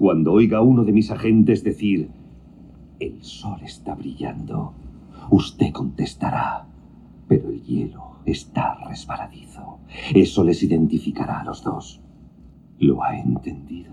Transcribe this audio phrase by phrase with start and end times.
[0.00, 2.08] Cuando oiga uno de mis agentes decir,
[3.00, 4.72] el sol está brillando,
[5.28, 6.64] usted contestará,
[7.28, 9.80] pero el hielo está resbaladizo.
[10.14, 12.00] Eso les identificará a los dos.
[12.78, 13.92] ¿Lo ha entendido?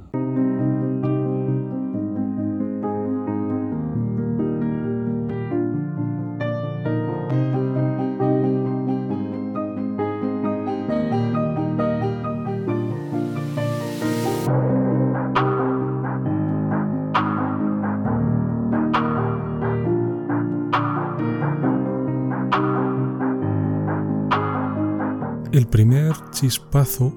[26.47, 27.13] Chispazo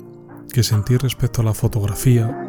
[0.52, 2.48] que sentí respecto a la fotografía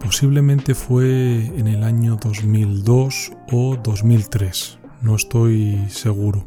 [0.00, 6.46] posiblemente fue en el año 2002 o 2003, no estoy seguro.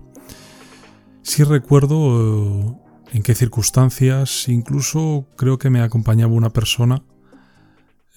[1.24, 2.78] Sí recuerdo eh,
[3.12, 7.04] en qué circunstancias, incluso creo que me acompañaba una persona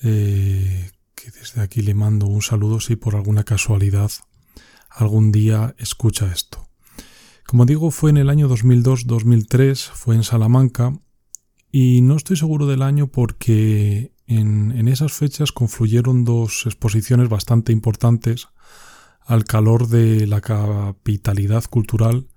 [0.04, 4.12] eh, que desde aquí le mando un saludo si por alguna casualidad
[4.90, 6.63] algún día escucha esto.
[7.46, 10.98] Como digo, fue en el año 2002-2003, fue en Salamanca,
[11.70, 18.48] y no estoy seguro del año porque en, esas fechas confluyeron dos exposiciones bastante importantes
[19.26, 22.28] al calor de la capitalidad cultural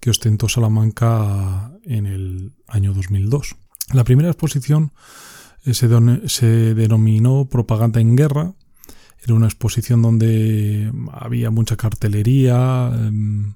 [0.00, 3.56] que ostentó Salamanca en el año 2002.
[3.92, 4.92] La primera exposición
[5.64, 5.88] eh, se,
[6.74, 8.54] denominó Propaganda en Guerra.
[9.22, 13.54] Era una exposición donde había mucha cartelería, em,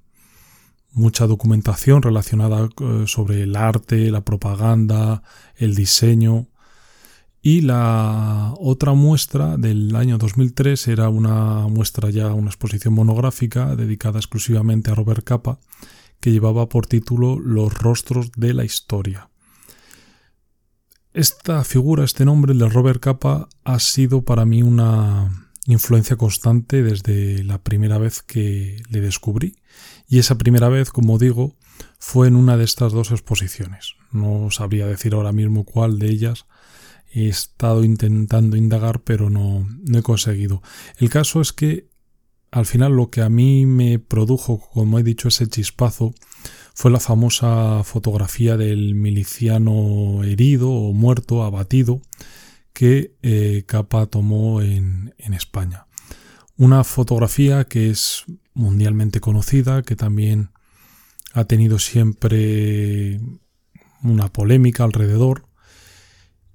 [0.99, 5.23] mucha documentación relacionada eh, sobre el arte, la propaganda,
[5.57, 6.49] el diseño.
[7.41, 14.19] Y la otra muestra del año 2003 era una muestra ya, una exposición monográfica dedicada
[14.19, 15.61] exclusivamente a Robert Capa,
[16.21, 19.31] que llevaba por título Los rostros de la historia.
[21.15, 27.45] Esta figura, este nombre, de Robert Capa, ha sido para mí una, influencia constante desde
[27.45, 29.57] la primera vez que le descubrí.
[30.09, 31.57] Y esa primera vez, como digo,
[31.99, 33.95] fue en una de estas dos exposiciones.
[34.11, 36.47] No sabría decir ahora mismo cuál de ellas.
[37.13, 40.63] He estado intentando indagar, pero no, no he conseguido.
[40.97, 41.89] El caso es que
[42.51, 46.15] al final lo que a mí me produjo, como he dicho, ese chispazo,
[46.75, 52.01] fue la famosa fotografía del miliciano herido o muerto, abatido,
[52.79, 55.89] que eh, Capa tomó en, España.
[56.57, 58.25] Una fotografía que es
[58.55, 60.51] mundialmente conocida, que también
[61.35, 63.21] ha tenido siempre
[64.05, 65.49] una polémica alrededor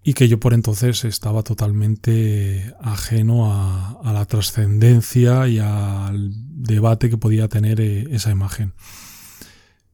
[0.01, 6.31] y que yo por entonces estaba totalmente ajeno a, la trascendencia y al
[6.63, 8.75] debate que podía tener eh, esa imagen.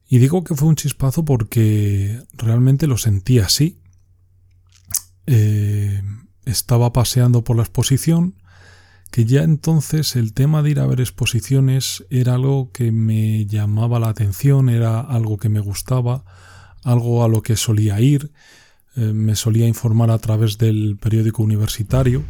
[0.08, 3.80] Y digo que fue un chispazo porque realmente lo sentí así.
[5.26, 6.04] Eh,
[6.46, 8.36] estaba paseando por la exposición,
[9.12, 14.00] que ya entonces el tema de ir a ver exposiciones era algo que me llamaba
[14.00, 16.24] la atención, era algo que me gustaba,
[16.84, 18.32] algo a lo que solía ir,
[18.96, 22.24] eh, me solía informar a través del periódico universitario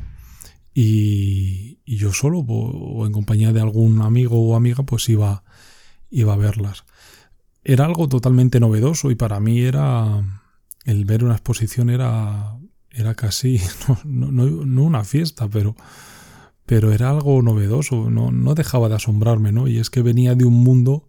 [0.74, 5.44] y, yo solo o, en compañía de algún amigo o amiga pues iba,
[6.10, 6.86] iba a verlas.
[7.64, 10.24] Era algo totalmente novedoso y para mí era
[10.86, 12.59] el ver una exposición era
[13.00, 13.60] era casi,
[14.06, 14.44] no,
[14.84, 15.76] una fiesta, pero,
[16.66, 19.68] pero era algo novedoso, no, no, dejaba de asombrarme, ¿no?
[19.68, 21.08] Y es que venía de un mundo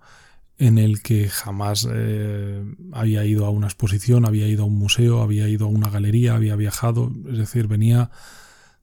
[0.59, 2.63] en el que jamás eh,
[2.93, 6.35] había ido a una exposición, había ido a un museo, había ido a una galería,
[6.35, 8.11] había viajado, es decir, venía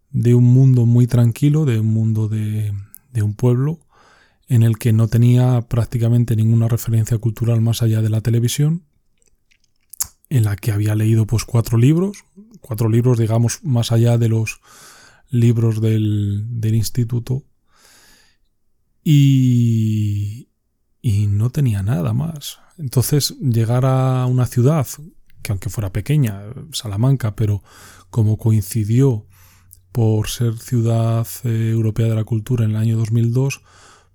[0.09, 2.73] de un mundo muy tranquilo, de un mundo de,
[3.11, 3.79] de un pueblo
[4.47, 8.83] en el que no tenía prácticamente ninguna referencia cultural más allá de la televisión,
[10.29, 12.23] en la que había leído pues cuatro libros,
[12.61, 14.59] cuatro libros digamos más allá de los
[15.29, 17.43] libros del, del instituto
[19.03, 20.49] y,
[21.01, 22.59] y no tenía nada más.
[22.77, 24.85] Entonces llegar a una ciudad,
[25.41, 26.41] que aunque fuera pequeña,
[26.73, 27.63] Salamanca, pero
[28.09, 29.25] como coincidió
[29.91, 33.61] por ser ciudad eh, europea de la cultura en el año 2002,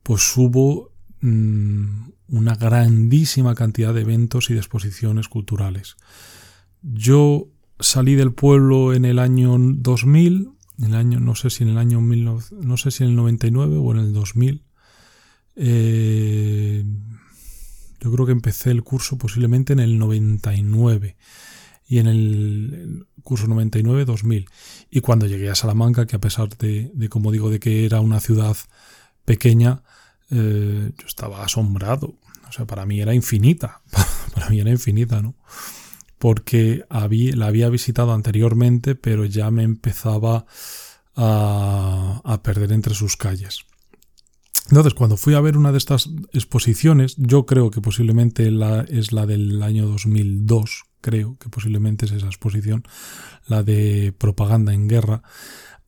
[0.02, 5.96] pues hubo mm, una grandísima cantidad de eventos y de exposiciones culturales.
[6.82, 7.48] Yo
[7.82, 11.78] salí del pueblo en el año 2000, en el año, no sé si en el
[11.78, 14.64] año no sé si en el 99 o en el 2000.
[15.56, 16.84] Eh,
[18.00, 21.16] yo creo que empecé el curso posiblemente en el 99
[21.86, 24.48] y en el curso 99-2000.
[24.90, 28.00] Y cuando llegué a Salamanca, que a pesar de, de, como digo, de que era
[28.00, 28.56] una ciudad
[29.24, 29.82] pequeña,
[30.30, 32.18] eh, yo estaba asombrado.
[32.48, 33.82] O sea, para mí era infinita.
[34.34, 35.34] para mí era infinita, ¿no?
[36.22, 40.46] Porque la había visitado anteriormente, pero ya me empezaba
[41.16, 43.64] a, perder entre sus calles.
[44.68, 48.46] Entonces, cuando fui a ver una de estas exposiciones, yo creo que posiblemente
[48.88, 52.84] es la del año 2002, creo que posiblemente es esa exposición,
[53.48, 55.24] la de propaganda en guerra,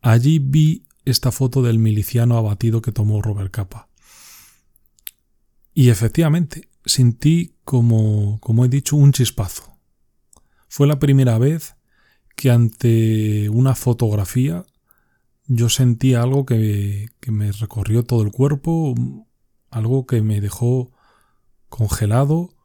[0.00, 3.88] allí vi esta foto del miliciano abatido que tomó Robert Capa.
[5.72, 9.73] Y efectivamente, sentí, como, como he dicho, un chispazo.
[10.76, 11.76] Fue la primera vez
[12.34, 14.66] que ante una fotografía
[15.46, 18.96] yo sentí algo que, me recorrió todo el cuerpo,
[19.70, 20.90] algo que me dejó
[21.68, 22.56] congelado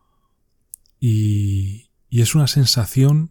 [0.99, 3.29] y, y es una sensación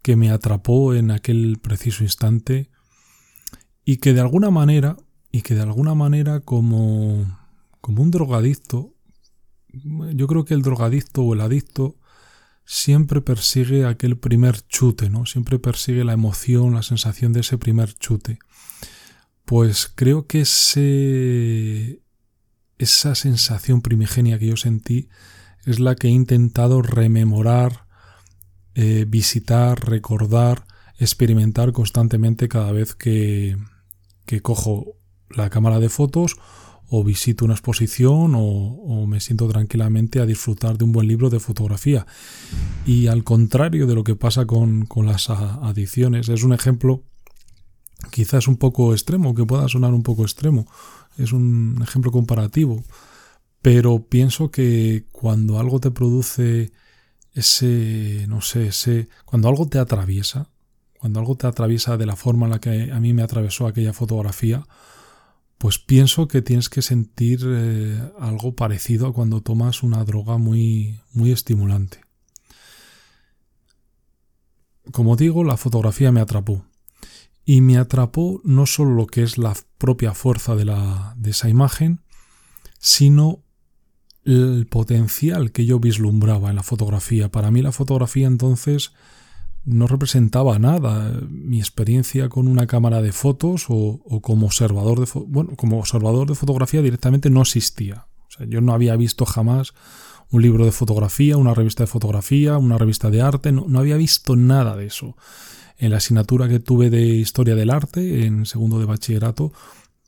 [0.00, 2.70] que me atrapó en aquel preciso instante
[3.84, 4.96] y que de alguna manera,
[5.30, 7.26] y que de alguna manera como,
[7.82, 8.94] como un drogadicto,
[9.70, 11.97] yo creo que el drogadicto o el adicto
[12.70, 15.24] siempre persigue aquel primer chute, ¿no?
[15.24, 18.38] Siempre persigue la emoción, la sensación de ese primer chute.
[19.46, 22.02] Pues creo que ese,
[22.76, 25.08] esa sensación primigenia que yo sentí
[25.64, 27.86] es la que he intentado rememorar,
[28.74, 30.66] eh, visitar, recordar,
[30.98, 33.56] experimentar constantemente cada vez que,
[34.26, 34.98] que cojo
[35.30, 36.36] la cámara de fotos
[36.90, 41.40] o visito una exposición o, me siento tranquilamente a disfrutar de un buen libro de
[41.40, 42.06] fotografía.
[42.86, 47.04] Y al contrario de lo que pasa con, con las adicciones, es un ejemplo
[48.10, 50.66] quizás un poco extremo, que pueda sonar un poco extremo,
[51.16, 52.84] es un ejemplo comparativo,
[53.60, 56.72] pero pienso que cuando algo te produce
[57.34, 60.48] ese, no sé, ese, cuando algo te atraviesa,
[60.98, 63.92] cuando algo te atraviesa de la forma en la que a mí me atravesó aquella
[63.92, 64.64] fotografía,
[65.58, 71.00] pues pienso que tienes que sentir eh, algo parecido a cuando tomas una droga muy,
[71.12, 72.00] muy estimulante.
[74.92, 76.64] Como digo, la fotografía me atrapó.
[77.44, 81.48] Y me atrapó no solo lo que es la propia fuerza de, la, de esa
[81.48, 82.02] imagen,
[82.78, 83.42] sino
[84.24, 87.30] el potencial que yo vislumbraba en la fotografía.
[87.30, 88.92] Para mí la fotografía entonces
[89.64, 91.20] no representaba nada.
[91.28, 96.34] Mi experiencia con una cámara de fotos o, como observador de bueno, como observador de
[96.34, 98.06] fotografía directamente no existía.
[98.46, 99.74] Yo no había visto jamás
[100.30, 103.96] un libro de fotografía, una revista de fotografía, una revista de arte, no, no había
[103.96, 105.16] visto nada de eso.
[105.78, 109.52] En la asignatura que tuve de historia del arte, en segundo de bachillerato,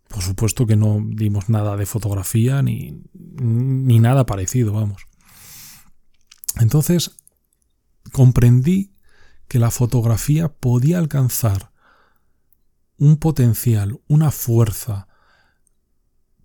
[0.08, 5.06] por supuesto que no dimos nada de fotografía ni, ni nada parecido, vamos.
[6.58, 7.12] Entonces,
[8.12, 8.90] comprendí
[9.50, 11.72] que la fotografía podía alcanzar
[12.98, 15.08] un potencial, una fuerza,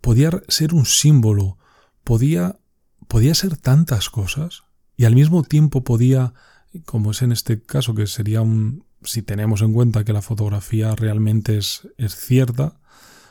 [0.02, 1.60] podía ser un símbolo,
[2.04, 2.58] podía,
[3.08, 4.64] podía ser tantas cosas
[4.98, 6.34] y al mismo tiempo podía,
[6.86, 10.96] como es en este caso, que sería un, si tenemos en cuenta que la fotografía
[10.96, 12.80] realmente es, es cierta,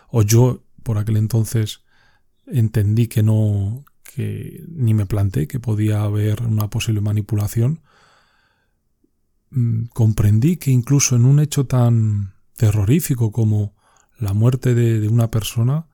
[0.09, 1.81] o yo por aquel entonces
[2.47, 7.81] entendí que no, que ni me planteé que podía haber una posible manipulación,
[9.93, 13.75] comprendí que incluso en un hecho tan terrorífico como
[14.19, 15.87] la muerte de, una persona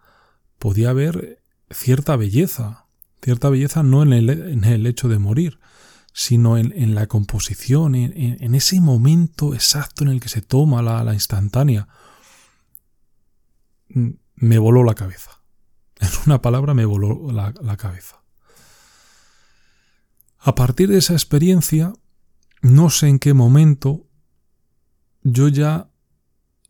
[0.59, 2.87] podía haber cierta belleza,
[3.23, 5.59] cierta belleza no en el, hecho de morir,
[6.13, 11.89] sino en, la composición, en, ese momento exacto en el que se toma la, instantánea.
[13.89, 15.31] Mm, me voló la cabeza.
[16.01, 18.23] En una palabra me voló la cabeza.
[20.39, 21.93] A partir de esa experiencia
[22.61, 24.07] no sé en qué momento
[25.23, 25.91] yo ya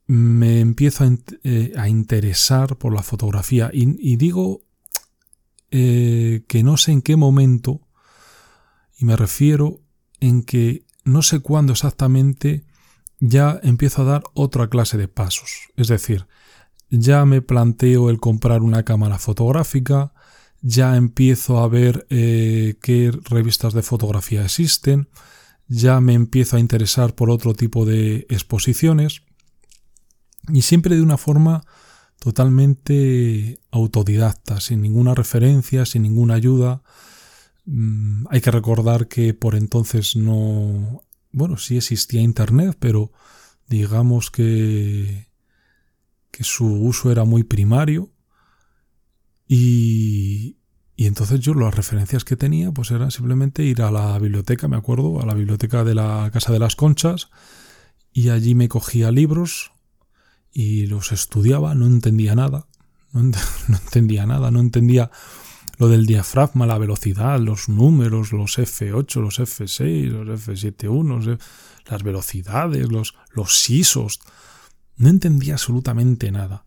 [0.07, 1.09] me empiezo a,
[1.45, 4.63] eh, interesar por la fotografía y, digo
[5.71, 7.81] eh, que no sé en qué momento
[8.99, 9.81] y me refiero
[10.19, 12.65] en que no sé cuándo exactamente
[13.21, 15.69] ya empiezo a dar otra clase de pasos.
[15.77, 16.27] Es decir,
[16.91, 20.13] ya me planteo el comprar una cámara fotográfica,
[20.61, 25.09] ya empiezo a ver eh, qué revistas de fotografía existen,
[25.71, 29.23] ya me empiezo a interesar por otro tipo de exposiciones
[30.49, 31.65] y siempre de una forma
[32.19, 36.83] totalmente autodidacta, sin ninguna referencia, sin ninguna ayuda.
[37.67, 43.13] Mm, hay que recordar que por entonces no, bueno, sí existía Internet, pero
[43.69, 45.29] digamos que,
[46.33, 48.11] que su uso era muy primario
[49.47, 50.57] y,
[51.01, 54.77] y entonces yo las referencias que tenía pues era simplemente ir a la biblioteca, me
[54.77, 57.31] acuerdo, a la biblioteca de la Casa de las Conchas
[58.13, 59.73] y allí me cogía libros
[60.53, 62.67] y los estudiaba, no entendía nada,
[63.15, 63.23] no,
[63.69, 65.11] entendía nada, no entendía
[65.79, 71.39] lo del diafragma, la velocidad, los números, los F8, los F6, los F71,
[71.87, 74.21] las velocidades, los, los ISOs.
[74.99, 76.67] No entendía absolutamente nada.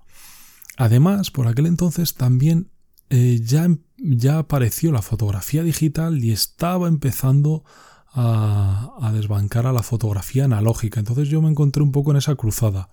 [0.75, 2.72] Además, por aquel entonces también
[3.15, 7.63] eh, ya, ya apareció la fotografía digital y estaba empezando
[8.11, 10.99] a, a, desbancar a la fotografía analógica.
[10.99, 12.89] Entonces yo me encontré un poco en esa cruzada.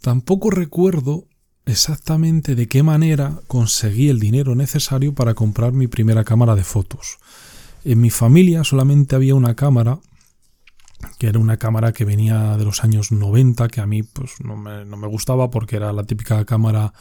[0.00, 1.26] Tampoco recuerdo
[1.66, 7.18] exactamente de qué manera conseguí el dinero necesario para comprar mi primera cámara de fotos.
[7.84, 9.98] En mi familia solamente había una cámara,
[11.18, 14.56] que era una cámara que venía de los años 90, que a mí pues, no,
[14.56, 16.94] me, no me gustaba porque era la típica cámara,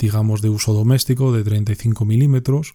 [0.00, 2.74] digamos, de uso doméstico de 35 milímetros,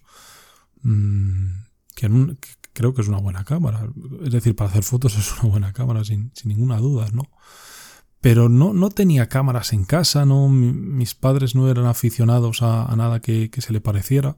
[0.82, 1.64] mmm,
[1.94, 3.90] que, que, creo que es una buena cámara.
[4.24, 7.24] Es decir, para hacer fotos es una buena cámara, sin, ninguna duda, ¿no?
[8.20, 12.96] pero no, no tenía cámaras en casa, no, mis padres no eran aficionados a, a
[12.96, 14.36] nada que, que, se le pareciera.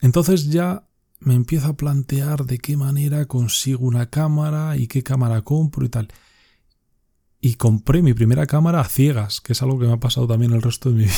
[0.00, 0.86] Entonces ya
[1.18, 5.88] me empiezo a plantear de qué manera consigo una cámara y qué cámara compro y
[5.88, 6.08] tal.
[7.44, 10.52] Y compré mi primera cámara a ciegas, que es algo que me ha pasado también
[10.52, 11.08] el resto de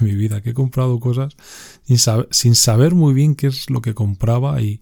[0.00, 1.36] mi, vida, que he comprado cosas
[1.82, 4.80] sin saber, sin saber, muy bien qué es lo que compraba y,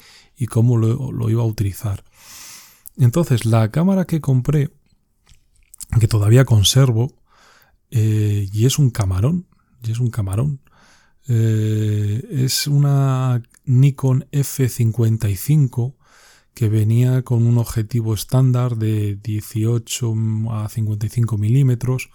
[0.50, 2.04] cómo lo, lo iba a utilizar.
[2.96, 4.70] Entonces, la cámara que compré
[5.98, 7.14] que todavía conservo
[7.90, 9.46] eh, y es un camarón,
[9.82, 10.60] y es un camarón.
[11.28, 15.94] Eh, es una Nikon F55
[16.54, 20.14] que venía con un objetivo estándar de 18
[20.50, 22.10] a 55 milímetros.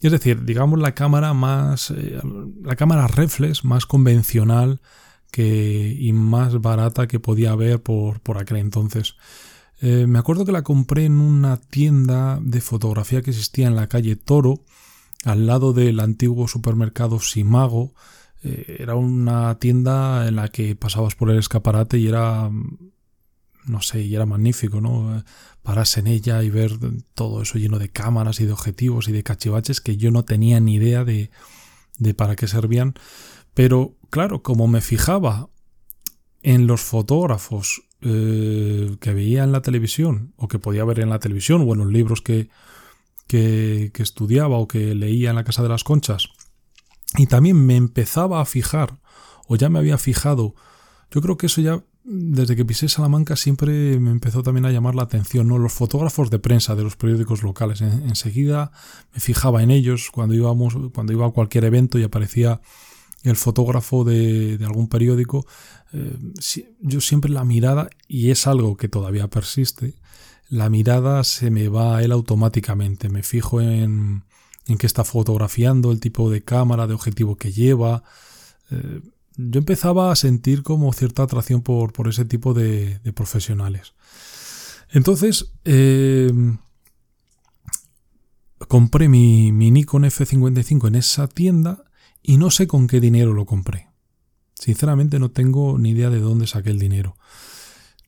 [0.00, 2.20] Es decir, digamos la cámara más, eh,
[2.62, 4.80] la cámara reflex más convencional
[5.30, 9.16] que, y más barata que podía haber por, por aquel entonces.
[9.80, 13.88] Eh, me acuerdo que la compré en una tienda de fotografía que existía en la
[13.88, 14.62] calle Toro,
[15.24, 17.92] al lado del antiguo supermercado Simago.
[18.42, 22.50] Eh, era una tienda en la que pasabas por el escaparate y era,
[23.66, 25.22] no sé, y era magnífico, ¿no?
[25.62, 26.72] Pararse en ella y ver
[27.14, 30.60] todo eso lleno de cámaras y de objetivos y de cachivaches que yo no tenía
[30.60, 31.30] ni idea de,
[31.98, 32.94] de para qué servían.
[33.54, 35.48] Pero claro, como me fijaba
[36.42, 41.18] en los fotógrafos eh, que veía en la televisión o que podía ver en la
[41.18, 42.48] televisión o en los libros que,
[43.26, 46.28] que, que estudiaba o que leía en la Casa de las Conchas.
[47.16, 48.98] Y también me empezaba a fijar,
[49.48, 50.54] o ya me había fijado,
[51.10, 54.94] yo creo que eso ya desde que pisé Salamanca siempre me empezó también a llamar
[54.94, 55.58] la atención, ¿no?
[55.58, 57.80] Los fotógrafos de prensa de los periódicos locales.
[57.80, 58.70] En, enseguida
[59.12, 62.60] me fijaba en ellos cuando íbamos, cuando iba a cualquier evento y aparecía
[63.24, 65.46] el fotógrafo de, algún periódico,
[65.92, 66.16] eh,
[66.80, 69.94] yo siempre la mirada, y es algo que todavía persiste,
[70.48, 73.08] la mirada se me va a él automáticamente.
[73.08, 74.22] Me fijo en,
[74.66, 78.04] en qué está fotografiando, el tipo de cámara, de objetivo que lleva.
[78.70, 79.00] Eh,
[79.36, 83.94] yo empezaba a sentir como cierta atracción por, por ese tipo de, profesionales.
[84.90, 86.30] Entonces, eh,
[88.68, 91.84] compré mi, mi Nikon F55 en esa tienda
[92.22, 93.88] y no sé con qué dinero lo compré.
[94.54, 97.16] Sinceramente no tengo ni idea de dónde saqué el dinero.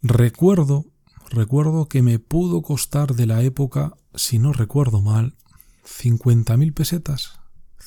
[0.00, 0.86] Recuerdo,
[1.30, 5.36] recuerdo que me pudo costar de la época, si no recuerdo mal,
[5.84, 7.40] 50.000 pesetas.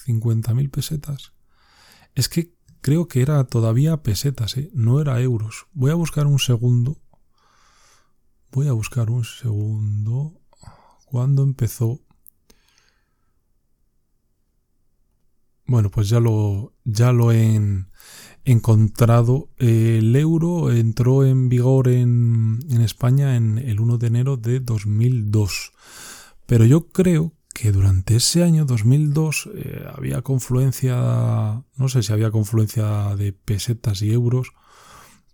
[0.05, 1.33] 50.000 pesetas.
[2.13, 4.69] Es que creo que era todavía pesetas, ¿eh?
[4.73, 5.67] no era euros.
[5.73, 6.97] Voy a buscar un segundo.
[8.51, 10.41] Voy a buscar un segundo.
[11.05, 12.01] ¿Cuándo empezó?
[15.65, 17.85] Bueno, pues ya lo, ya lo he
[18.43, 19.49] encontrado.
[19.57, 25.71] El euro entró en vigor en, en España en el 1 de enero de 2002.
[26.45, 32.31] Pero yo creo que durante ese año 2002 eh, había confluencia, no sé si había
[32.31, 34.53] confluencia de pesetas y euros,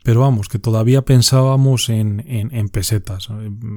[0.04, 3.30] pero vamos, que todavía pensábamos en, en, pesetas,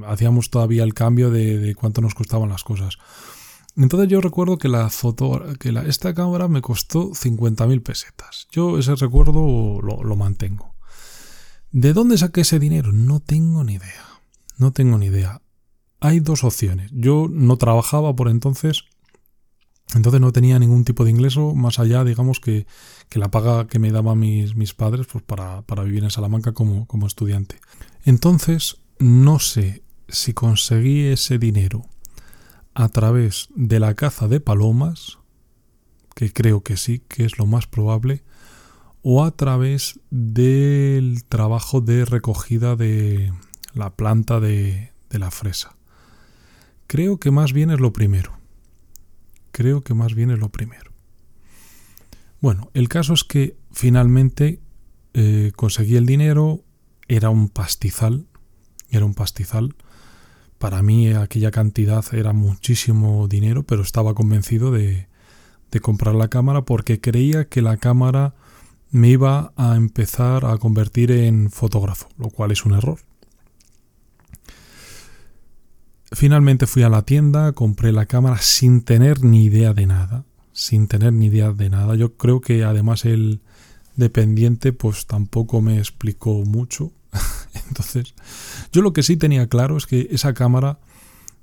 [0.04, 2.98] hacíamos todavía el cambio de, de, cuánto nos costaban las cosas.
[3.76, 8.48] Entonces yo recuerdo que la foto, que la, esta cámara me costó 50.000 pesetas.
[8.50, 10.74] Yo ese recuerdo lo, lo mantengo.
[11.70, 12.90] ¿De dónde saqué ese dinero?
[12.90, 14.06] No tengo ni idea.
[14.58, 15.40] No tengo ni idea.
[16.00, 16.90] Hay dos opciones.
[16.94, 18.84] Yo no trabajaba por entonces,
[19.94, 22.66] entonces no tenía ningún tipo de ingreso más allá, digamos, que,
[23.12, 26.86] la paga que me daban mis, mis padres pues para, para, vivir en Salamanca como,
[26.86, 27.60] como estudiante.
[28.04, 31.84] Entonces, no sé si conseguí ese dinero
[32.72, 35.18] a través de la caza de palomas,
[36.14, 38.22] que creo que sí, que es lo más probable,
[39.02, 43.32] o a través del trabajo de recogida de
[43.74, 45.76] la planta de la fresa.
[46.90, 48.32] Creo que más bien es lo primero.
[49.52, 50.90] Creo que más bien es lo primero.
[52.40, 54.58] Bueno, el caso es que finalmente
[55.14, 56.64] eh, conseguí el dinero,
[57.06, 58.26] era un pastizal,
[58.88, 59.76] era un pastizal,
[60.58, 65.06] para mí aquella cantidad era muchísimo dinero, pero estaba convencido de,
[65.70, 68.34] de comprar la cámara porque creía que la cámara
[68.90, 72.98] me iba a empezar a convertir en fotógrafo, lo cual es un error.
[76.12, 80.88] Finalmente fui a la tienda, compré la cámara sin tener ni idea de nada, sin
[80.88, 81.94] tener ni idea de nada.
[81.94, 83.40] Yo creo que además el
[83.96, 86.92] dependiente pues tampoco me explicó mucho.
[87.68, 88.14] Entonces,
[88.72, 90.80] yo lo que sí tenía claro es que esa cámara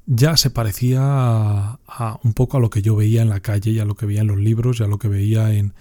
[0.05, 3.79] ya se parecía a, un poco a lo que yo veía en la calle y
[3.79, 5.73] a lo que veía en los libros y a lo que veía en,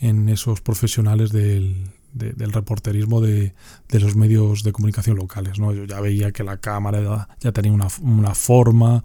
[0.00, 3.54] en esos profesionales del, del reporterismo de,
[3.90, 5.58] los medios de comunicación locales.
[5.58, 5.72] ¿no?
[5.72, 9.04] Yo ya veía que la cámara ya tenía una, forma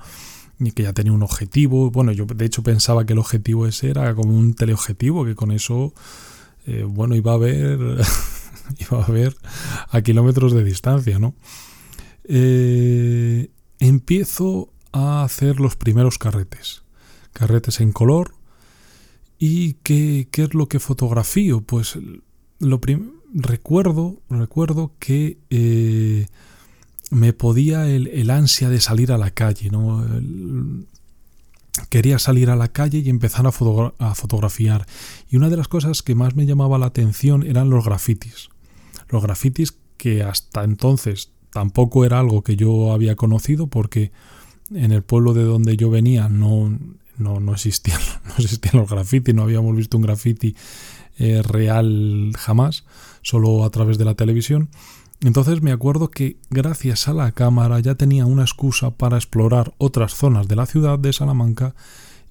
[0.59, 1.89] y que ya tenía un objetivo.
[1.89, 5.51] Bueno, yo de hecho pensaba que el objetivo ese era como un teleobjetivo, que con
[5.51, 5.93] eso,
[6.67, 7.79] eh, bueno, iba a ver,
[8.77, 9.35] iba a ver
[9.89, 11.33] a kilómetros de distancia, ¿no?
[12.25, 13.49] Eh,
[13.79, 16.83] empiezo a hacer los primeros carretes,
[17.33, 18.35] carretes en color.
[19.41, 21.61] ¿Y qué, qué es lo que fotografío?
[21.61, 21.97] Pues
[22.59, 22.79] lo
[23.33, 26.27] recuerdo, recuerdo que eh,
[27.11, 30.05] me podía el, ansia de salir a la calle, ¿no?
[31.89, 34.85] quería salir a la calle y empezar a, a, fotografiar.
[35.29, 38.49] Y una de las cosas que más me llamaba la atención eran los grafitis.
[39.09, 44.11] Los grafitis que hasta entonces tampoco era algo que yo había conocido porque
[44.73, 46.77] en el pueblo de donde yo venía no,
[47.17, 50.55] no, no, existían, no existían los grafitis, no habíamos visto un grafiti
[51.19, 52.85] eh, real jamás,
[53.21, 54.69] solo a través de la televisión.
[55.21, 60.15] Entonces me acuerdo que gracias a la cámara ya tenía una excusa para explorar otras
[60.15, 61.75] zonas de la ciudad de Salamanca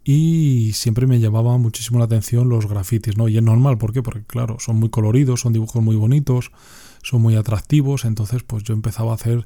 [0.04, 3.28] y siempre me llamaba muchísimo la atención los grafitis, ¿no?
[3.28, 4.02] Y es normal, ¿por qué?
[4.02, 6.50] Porque claro, son muy coloridos, son dibujos muy bonitos,
[7.02, 9.44] son muy atractivos, entonces pues yo empezaba a hacer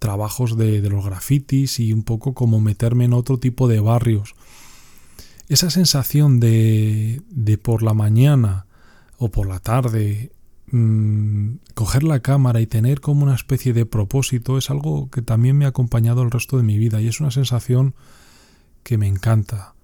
[0.00, 4.34] trabajos de, de los grafitis y un poco como meterme en otro tipo de barrios.
[5.48, 8.66] Esa sensación de, de por la mañana
[9.20, 10.32] o por la tarde,
[10.72, 15.58] mm, coger la cámara y tener como una especie de propósito es algo que también
[15.58, 17.94] me ha acompañado el resto de mi vida y es una sensación
[18.82, 19.74] que me encanta.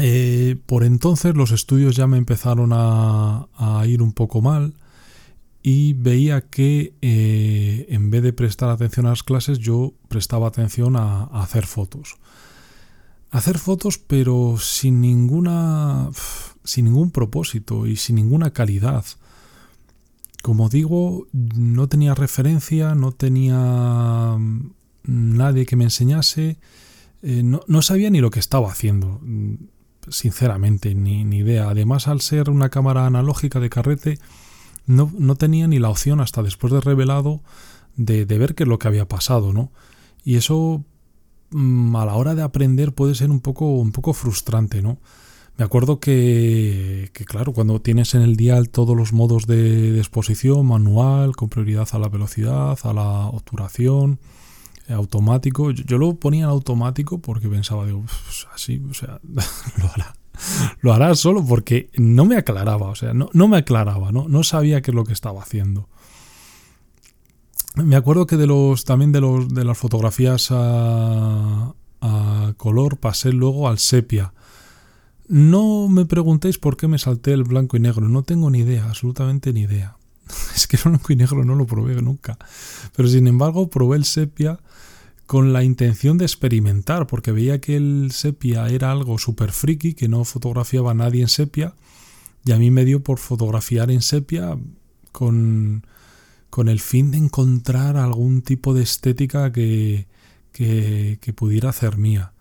[0.00, 3.46] Eh, por entonces los estudios ya me empezaron a,
[3.86, 4.74] ir un poco mal
[5.62, 10.96] y veía que eh, en vez de prestar atención a las clases yo prestaba atención
[10.96, 12.16] a hacer fotos.
[13.32, 16.10] Hacer fotos pero sin ninguna
[16.64, 19.04] sin ningún propósito y sin ninguna calidad.
[20.42, 24.72] Como digo, no tenía referencia, no tenía mm,
[25.04, 26.58] nadie que me enseñase,
[27.22, 29.54] eh, no, sabía ni lo que estaba haciendo, mm,
[30.08, 31.70] sinceramente, ni, ni, idea.
[31.70, 34.18] Además, al ser una cámara analógica de carrete,
[34.86, 37.40] no, no tenía ni la opción hasta después de revelado
[37.96, 39.70] de, de, ver qué es lo que había pasado, ¿no?
[40.24, 40.84] Y eso
[41.54, 44.98] a la hora de aprender puede ser un poco, un poco frustrante, ¿no?
[45.58, 51.36] Me acuerdo que, claro, cuando tienes en el dial todos los modos de, exposición, manual,
[51.36, 54.18] con prioridad a la velocidad, a la obturación,
[54.88, 58.04] eh, automático, yo, lo ponía en automático porque pensaba, digo,
[58.54, 59.20] así, o sea,
[59.76, 60.16] lo hará.
[60.80, 64.28] Lo hará solo porque no me aclaraba, o sea, no, no me aclaraba, ¿no?
[64.28, 65.88] no sabía qué es lo que estaba haciendo.
[67.76, 73.32] Me acuerdo que de los también de los de las fotografías a, a color pasé
[73.32, 74.32] luego al sepia
[75.32, 78.84] no me preguntéis por qué me salté el blanco y negro, no tengo ni idea,
[78.84, 79.96] absolutamente ni idea.
[80.54, 82.36] Es que el blanco y negro no lo probé nunca.
[82.94, 84.60] Pero sin embargo probé el sepia
[85.24, 90.06] con la intención de experimentar, porque veía que el sepia era algo súper friki, que
[90.06, 91.72] no fotografiaba a nadie en sepia,
[92.44, 94.58] y a mí me dio por fotografiar en sepia
[95.12, 95.86] con,
[96.52, 100.06] con el fin de encontrar algún tipo de estética que,
[100.52, 102.34] que, pudiera hacer mía.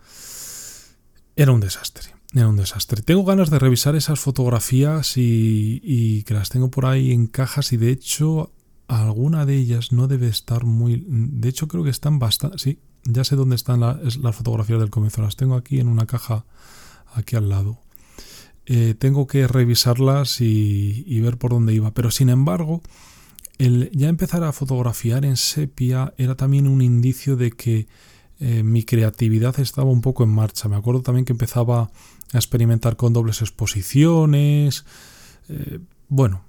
[1.37, 2.09] Era un desastre.
[2.33, 3.03] Era un desastre.
[3.03, 7.77] Tengo ganas de revisar esas fotografías y, que las tengo por ahí en cajas y
[7.77, 8.51] de hecho
[8.89, 11.05] alguna de ellas no debe estar muy...
[11.07, 12.57] De hecho creo que están bastante...
[12.57, 15.21] Sí, ya sé dónde están las fotografías del comienzo.
[15.21, 16.43] Las tengo aquí en una caja
[17.15, 17.79] aquí al lado.
[18.65, 21.91] Eh, tengo que revisarlas y, ver por dónde iba.
[21.91, 22.81] Pero sin embargo,
[23.65, 27.87] el ya empezar a fotografiar en sepia era también un indicio de que
[28.39, 30.67] eh, mi creatividad estaba un poco en marcha.
[30.67, 31.91] Me acuerdo también que empezaba
[32.33, 34.83] a experimentar con dobles exposiciones.
[35.47, 36.43] Eh, bueno,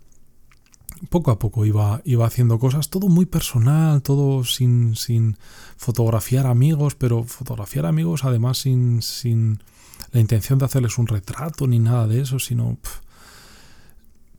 [1.10, 5.36] poco a poco iba, iba haciendo cosas, todo muy personal, todo sin, sin
[5.76, 9.62] fotografiar amigos, pero fotografiar amigos además sin, sin
[10.12, 12.78] la intención de hacerles un retrato ni nada de eso, sino...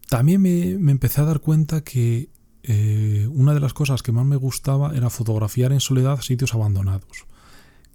[0.10, 2.30] también me, me, empecé a dar cuenta que
[2.64, 7.26] eh, una de las cosas que más me gustaba era fotografiar en soledad sitios abandonados,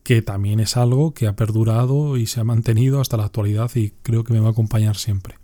[0.03, 3.93] que también es algo que ha perdurado y se ha mantenido hasta la actualidad y
[4.03, 5.37] creo que me va a acompañar siempre.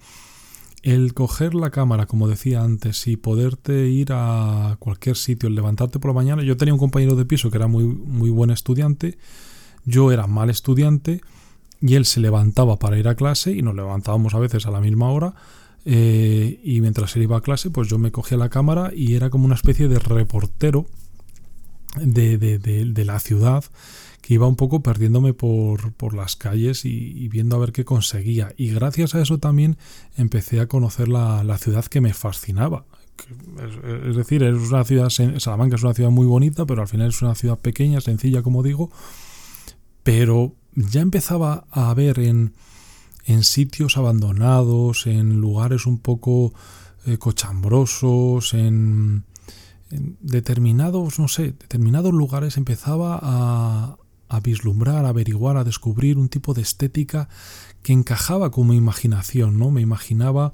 [0.83, 5.99] El coger la cámara, como decía antes, y poderte ir a cualquier sitio, el levantarte
[5.99, 6.43] por la mañana.
[6.43, 9.17] Yo tenía un compañero de piso que era muy, muy buen estudiante,
[9.87, 11.23] yo era mal estudiante,
[11.81, 14.81] y él se levantaba para ir a clase y nos levantábamos a veces a la
[14.81, 15.35] misma hora.
[15.85, 19.31] Eh, y mientras él iba a clase, pues yo me cogía la cámara y era
[19.31, 20.87] como una especie de reportero
[22.01, 23.64] de, de, de la ciudad
[24.25, 28.55] que iba un poco perdiéndome por, por las calles y, viendo a ver qué conseguía.
[28.57, 29.77] Y gracias a eso también
[30.16, 32.87] empecé a conocer la, la ciudad que me fascinaba.
[34.09, 37.20] Es, decir, es una ciudad, Salamanca es una ciudad muy bonita, pero al final es
[37.20, 38.90] una ciudad pequeña, sencilla, como digo.
[40.03, 42.55] Pero ya empezaba a ver en,
[43.27, 46.53] en sitios abandonados, en lugares un poco
[47.07, 49.25] eh, cochambrosos, en,
[49.91, 53.97] determinados, no sé, determinados lugares empezaba a,
[54.29, 57.29] a vislumbrar, a averiguar, a descubrir un tipo de estética
[57.83, 59.71] que encajaba con mi imaginación, ¿no?
[59.71, 60.53] Me imaginaba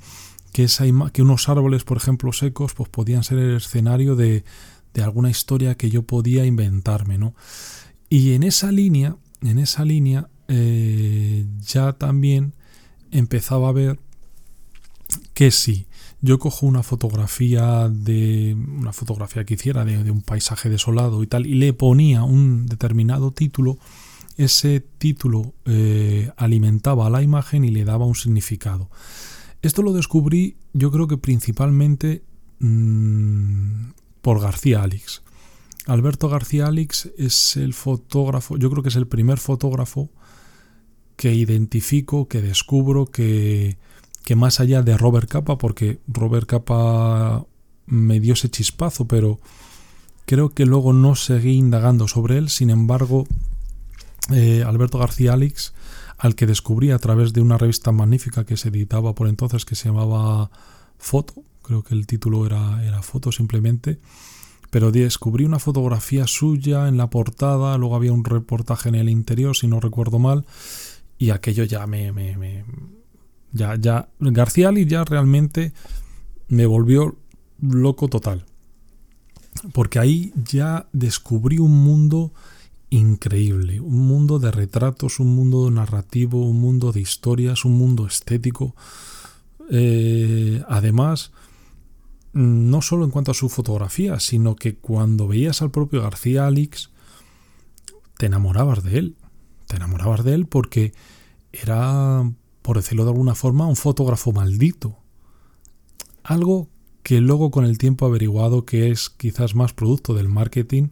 [0.52, 4.44] que, esa que unos árboles, por ejemplo, secos, pues podían ser el escenario de,
[4.94, 7.34] de alguna historia que yo podía inventarme, ¿no?
[8.08, 12.54] Y en esa línea, en esa línea, eh, ya también
[13.10, 13.98] empezaba a ver
[15.34, 15.86] que sí,
[16.22, 21.46] yo cojo una fotografía de una fotografía que hiciera de, un paisaje desolado y tal
[21.46, 23.78] y le ponía un determinado título.
[24.36, 28.90] Ese título eh, alimentaba la imagen y le daba un significado.
[29.62, 32.22] Esto lo descubrí yo creo que principalmente
[32.58, 35.22] mmm, por García Alix.
[35.86, 40.10] Alberto García Alix es el fotógrafo yo creo que es el primer fotógrafo
[41.20, 43.76] que identifico que descubro que
[44.24, 47.44] que más allá de Robert Capa, porque Robert Capa
[47.84, 49.38] me dio ese chispazo, pero
[50.24, 52.48] creo que luego no seguí indagando sobre él.
[52.48, 53.26] Sin embargo,
[54.32, 55.74] eh, Alberto García Alix,
[56.16, 59.74] al que descubrí a través de una revista magnífica que se editaba por entonces, que
[59.74, 60.50] se llamaba
[60.96, 63.98] Foto, creo que el título era, era Foto simplemente,
[64.70, 69.54] pero descubrí una fotografía suya en la portada, luego había un reportaje en el interior,
[69.54, 70.46] si no recuerdo mal,
[71.20, 72.64] y aquello ya me, me
[73.52, 75.74] ya, ya, García Ali ya realmente
[76.48, 77.14] me volvió
[77.60, 78.46] loco total.
[79.74, 82.32] Porque ahí ya descubrí un mundo
[82.88, 88.74] increíble, un mundo de retratos, un mundo narrativo, un mundo de historias, un mundo estético.
[89.68, 91.32] Eh, además,
[92.32, 96.88] no solo en cuanto a su fotografía, sino que cuando veías al propio García Alix,
[98.16, 99.16] te enamorabas de él.
[99.70, 100.92] Te enamorabas de él porque
[101.52, 102.24] era
[102.62, 104.98] por decirlo de alguna forma, un fotógrafo maldito.
[106.22, 106.68] Algo
[107.02, 110.88] que luego con el tiempo he averiguado que es quizás más producto del marketing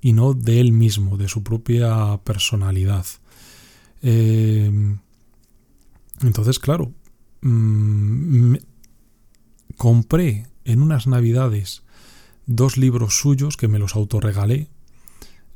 [0.00, 3.06] y no de él mismo, de su propia personalidad.
[4.02, 4.70] Eh,
[6.20, 6.92] entonces, claro,
[7.40, 8.54] mm,
[9.76, 11.82] compré en unas navidades
[12.46, 14.68] dos libros suyos que me los autorregalé.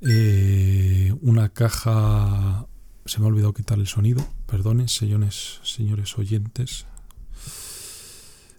[0.03, 2.67] Eh, una caja
[3.05, 4.25] se me ha olvidado quitar el sonido.
[4.47, 6.87] Perdonen, señores, señores oyentes.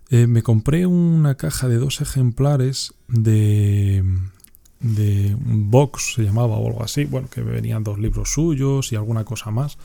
[0.10, 4.04] Eh, me compré una caja de dos ejemplares de,
[4.82, 7.06] de un box, se llamaba o algo así.
[7.06, 9.78] Bueno, que venían dos libros suyos y alguna cosa más.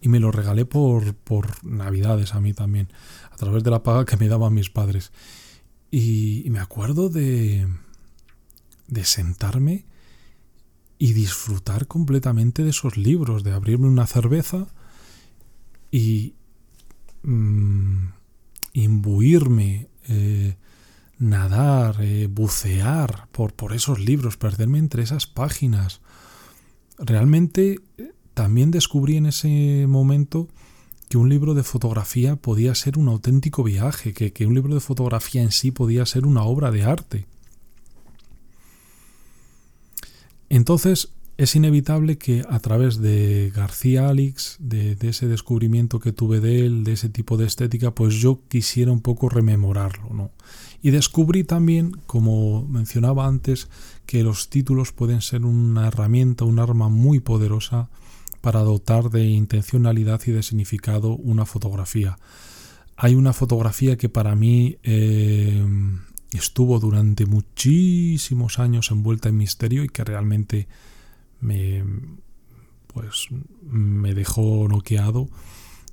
[0.00, 2.88] Y me lo regalé por, por Navidades a mí también,
[3.30, 5.12] a través de la paga que me daban mis padres.
[5.90, 7.68] Y, y me acuerdo de,
[8.88, 9.84] de sentarme
[11.02, 14.66] y disfrutar completamente de esos libros, de abrirme una cerveza
[15.90, 16.34] y
[17.22, 18.08] mmm,
[18.74, 20.56] imbuirme, eh,
[21.18, 26.02] nadar, eh, bucear por, por esos libros, perderme entre esas páginas.
[26.98, 30.48] Realmente eh, también descubrí en ese momento
[31.08, 34.80] que un libro de fotografía podía ser un auténtico viaje, que, que un libro de
[34.80, 37.26] fotografía en sí podía ser una obra de arte.
[40.50, 46.66] Entonces es inevitable que a través de García Alix, de, ese descubrimiento que tuve de
[46.66, 50.32] él, de ese tipo de estética, pues yo quisiera un poco rememorarlo, ¿no?
[50.82, 53.68] Y descubrí también, como mencionaba antes,
[54.04, 57.88] que los títulos pueden ser una herramienta, un arma muy poderosa
[58.42, 62.18] para dotar de intencionalidad y de significado una fotografía.
[62.96, 65.64] Hay una fotografía que para mí eh,
[66.38, 70.68] estuvo durante muchísimos años envuelta en misterio y que realmente
[71.40, 71.84] me
[72.86, 73.28] pues
[73.62, 75.28] me dejó noqueado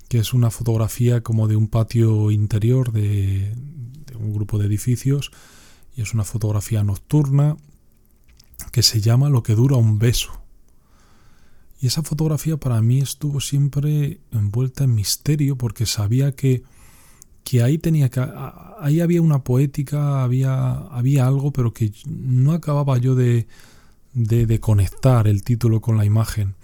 [0.08, 3.54] que es una fotografía como de un patio interior de,
[4.18, 5.30] un grupo de edificios
[5.94, 7.56] y es una fotografía nocturna
[8.72, 10.42] que se llama Lo que dura un beso.
[11.80, 16.64] Y esa fotografía para mí estuvo siempre envuelta en misterio porque sabía que,
[17.48, 18.20] que ahí tenía que
[18.78, 23.46] ahí había una poética, había, había algo, pero que no acababa yo de,
[24.12, 26.56] de, conectar el título con la imagen.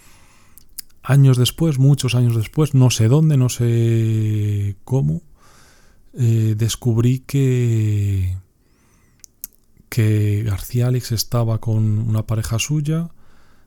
[1.02, 5.22] Años después, muchos años después, no sé dónde, no sé cómo,
[6.12, 8.36] eh, descubrí que,
[9.88, 13.08] que García Alex estaba con una pareja suya,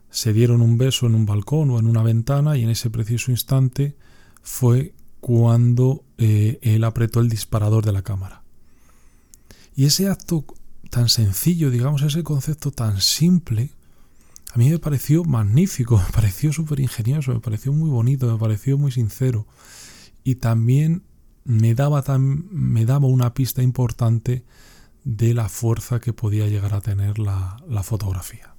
[0.08, 3.32] se dieron un beso en un balcón o en una ventana y en ese preciso
[3.32, 3.96] instante
[4.40, 8.42] fue cuando eh, él apretó el disparador de la cámara.
[9.74, 10.44] Y ese acto
[10.90, 13.70] tan sencillo, digamos, ese concepto tan simple,
[14.52, 18.78] a mí me pareció magnífico, me pareció súper ingenioso, me pareció muy bonito, me pareció
[18.78, 19.46] muy sincero.
[20.24, 21.02] Y también
[21.44, 24.44] me daba, me daba una pista importante
[25.04, 28.54] de la fuerza que podía llegar a tener la, fotografía.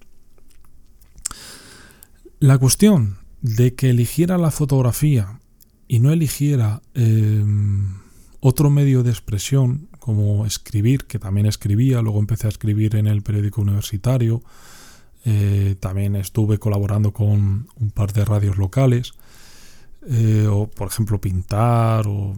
[2.39, 5.39] La cuestión de que eligiera la fotografía
[5.89, 7.95] y no eligiera em,
[8.39, 13.23] otro medio de expresión como escribir, que también escribía, luego empecé a escribir en el
[13.23, 14.43] periódico universitario,
[15.25, 19.13] eh, también estuve colaborando con un par de radios locales,
[20.07, 22.37] eh, o por ejemplo pintar, o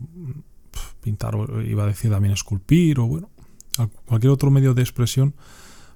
[1.02, 1.36] pintar,
[1.68, 3.30] iba a decir también esculpir, o bueno,
[4.06, 5.36] cualquier otro medio de expresión,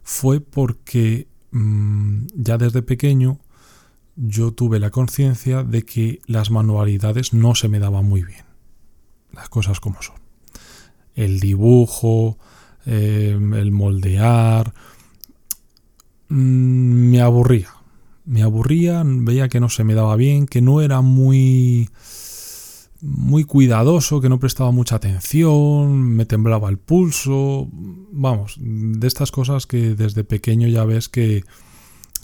[0.04, 3.40] fue porque mm, ya desde pequeño
[4.16, 8.46] yo tuve la conciencia de que las manualidades no se me daban muy bien.
[9.32, 10.16] Las cosas como son.
[11.14, 12.38] El dibujo,
[12.86, 14.74] eh, el moldear,
[16.30, 17.70] Mm, me aburría.
[18.26, 21.90] Me aburría, veía que no se me daba bien, que no era muy
[23.02, 27.70] muy cuidadoso, que no prestaba mucha atención, me temblaba el pulso,
[28.12, 31.44] vamos, de estas cosas que desde pequeño ya ves que,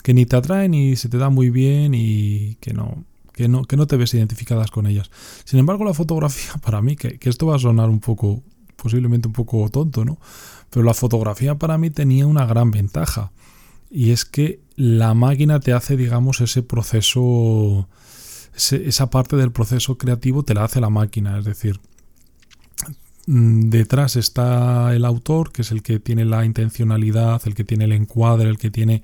[0.04, 3.66] que ni te atraen ni se te da muy bien y que no, que no,
[3.66, 5.10] que no te ves identificadas con ellas.
[5.46, 8.44] Sin embargo, la fotografía para mí, que, que esto va a sonar un poco,
[8.76, 10.20] posiblemente un poco tonto, ¿no?
[10.70, 13.32] Pero la fotografía para mí tenía una gran ventaja
[13.90, 17.90] y es que la máquina te hace, digamos, ese proceso,
[18.56, 21.82] esa parte del proceso creativo te la hace la máquina, es decir,
[23.28, 27.84] mm, detrás está el autor, que es el que tiene la intencionalidad, el que tiene
[27.84, 29.04] el encuadre, el que tiene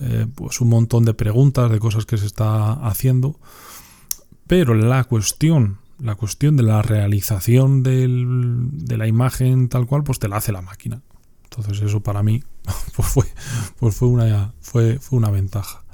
[0.00, 3.38] eh, pues un montón de preguntas, de cosas que se está haciendo,
[4.46, 10.28] pero la cuestión, la cuestión de la realización de la imagen tal cual, pues te
[10.28, 11.02] la hace la máquina.
[11.44, 12.42] Entonces eso para mí
[12.96, 13.24] pues fue,
[13.78, 15.84] pues fue, una, fue, fue una ventaja.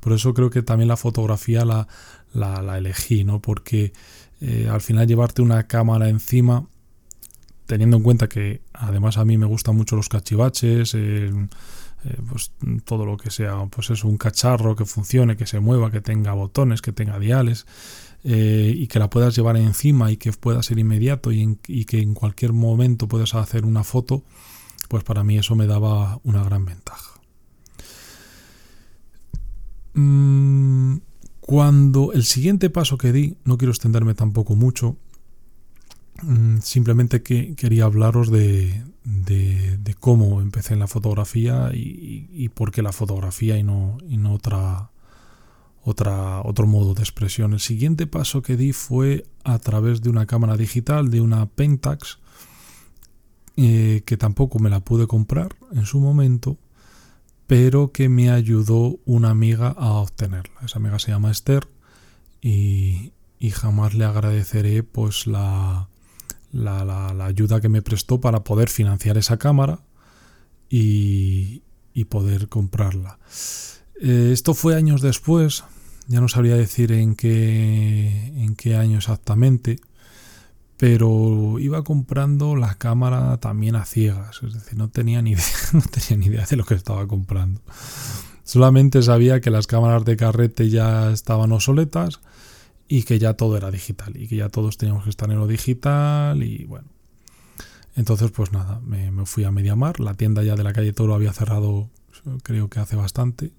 [0.00, 1.86] Por eso creo que también la fotografía la,
[2.32, 3.40] la, elegí, ¿no?
[3.40, 3.92] Porque
[4.40, 6.66] eh, al final llevarte una cámara encima,
[7.66, 11.30] teniendo en cuenta que además a mí me gustan mucho los cachivaches, eh,
[12.28, 12.52] pues
[12.84, 16.32] todo lo que sea, pues es un cacharro que funcione, que se mueva, que tenga
[16.32, 17.66] botones, que tenga diales,
[18.24, 22.00] eh, y que la puedas llevar encima y que pueda ser inmediato y, y que
[22.00, 24.22] en cualquier momento puedas hacer una foto,
[24.88, 27.12] pues para mí eso me daba una gran ventaja.
[29.94, 30.98] Mm,
[31.40, 34.96] cuando el siguiente paso que di, no quiero extenderme tampoco mucho,
[36.22, 38.82] mm, simplemente que quería hablaros de,
[39.98, 44.90] cómo empecé en la fotografía y, por qué la fotografía y no, y no otra,
[45.84, 47.52] otra, otro modo de expresión.
[47.52, 52.18] El siguiente paso que di fue a través de una cámara digital, de una Pentax,
[53.56, 56.56] eh, que tampoco me la pude comprar en su momento,
[57.46, 60.54] pero que me ayudó una amiga a obtenerla.
[60.64, 61.68] Esa amiga se llama Esther
[62.40, 63.12] y,
[63.52, 65.88] jamás le agradeceré pues la,
[66.52, 69.80] la, ayuda que me prestó para poder financiar esa cámara
[70.68, 71.62] y,
[72.08, 73.18] poder comprarla.
[74.00, 75.64] Eh, esto fue años después,
[76.08, 79.80] ya no sabría decir en qué, en qué año exactamente,
[80.76, 85.82] pero iba comprando la cámara también a ciegas, es decir, no tenía ni idea, no
[85.82, 87.60] tenía ni idea de lo que estaba comprando.
[88.44, 92.20] Solamente sabía que las cámaras de carrete ya estaban obsoletas
[92.92, 95.46] y que ya todo era digital y que ya todos teníamos que estar en lo
[95.46, 96.88] digital y bueno.
[97.94, 101.32] Entonces pues nada, me, fui a Mediamar, la tienda ya de la calle Toro había
[101.32, 101.88] cerrado
[102.42, 103.52] creo que hace bastante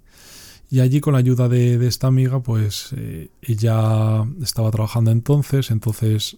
[0.70, 6.38] y allí con la ayuda de, esta amiga pues eh, ella estaba trabajando entonces, entonces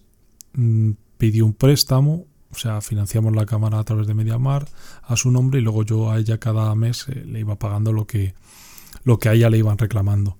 [0.56, 4.66] Mm, pidió un préstamo, o sea, financiamos la cámara a través de Mediamar
[5.02, 8.06] a su nombre y luego yo a ella cada mes eh, le iba pagando lo
[8.06, 8.34] que,
[9.04, 10.38] lo que a ella le iban reclamando.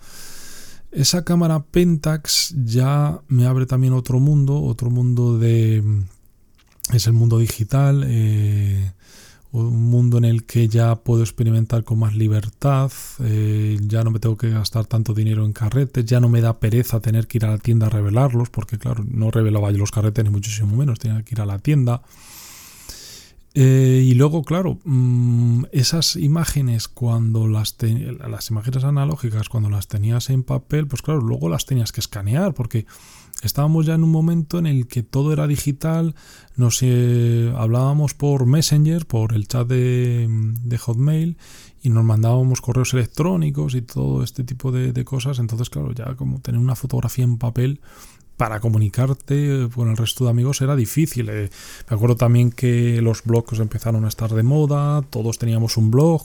[0.97, 5.85] Esa cámara Pentax ya me abre también otro mundo, otro mundo de...
[6.91, 8.93] es el mundo digital, eh,
[9.53, 14.21] un mundo en el que ya puedo experimentar con más libertad, eh, ya no me
[14.21, 17.45] tengo que gastar tanto dinero en carretes, ya no me da pereza tener que ir
[17.45, 20.99] a la tienda a revelarlos, porque claro, no revelaba yo los carretes ni muchísimo menos,
[20.99, 22.01] tenía que ir a la tienda.
[23.59, 30.29] Eh, y luego, claro, mm, esas imágenes, cuando las, las imágenes analógicas, cuando las tenías
[30.29, 32.85] en papel, pues claro, luego las tenías que escanear, porque
[33.43, 36.15] estábamos ya en un momento en el que todo era digital,
[36.55, 41.39] nos eh, hablábamos por Messenger, por el chat de, Hotmail
[41.83, 45.39] y nos mandábamos correos electrónicos y todo este tipo de, cosas.
[45.39, 47.81] Entonces, claro, ya como tener una fotografía en papel
[48.37, 51.29] para comunicarte con el resto de amigos era difícil.
[51.29, 51.51] Eh.
[51.89, 56.23] me acuerdo también que los blogs empezaron a estar de moda, todos teníamos un blog.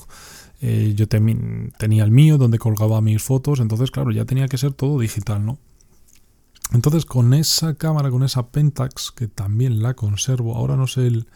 [0.64, 4.74] Eh, yo tenía el mío donde colgaba mis fotos, entonces claro, ya tenía que ser
[4.74, 5.58] todo digital, ¿no?
[6.72, 11.28] Entonces con esa cámara, con esa Pentax, que también la conservo, ahora no sé, el,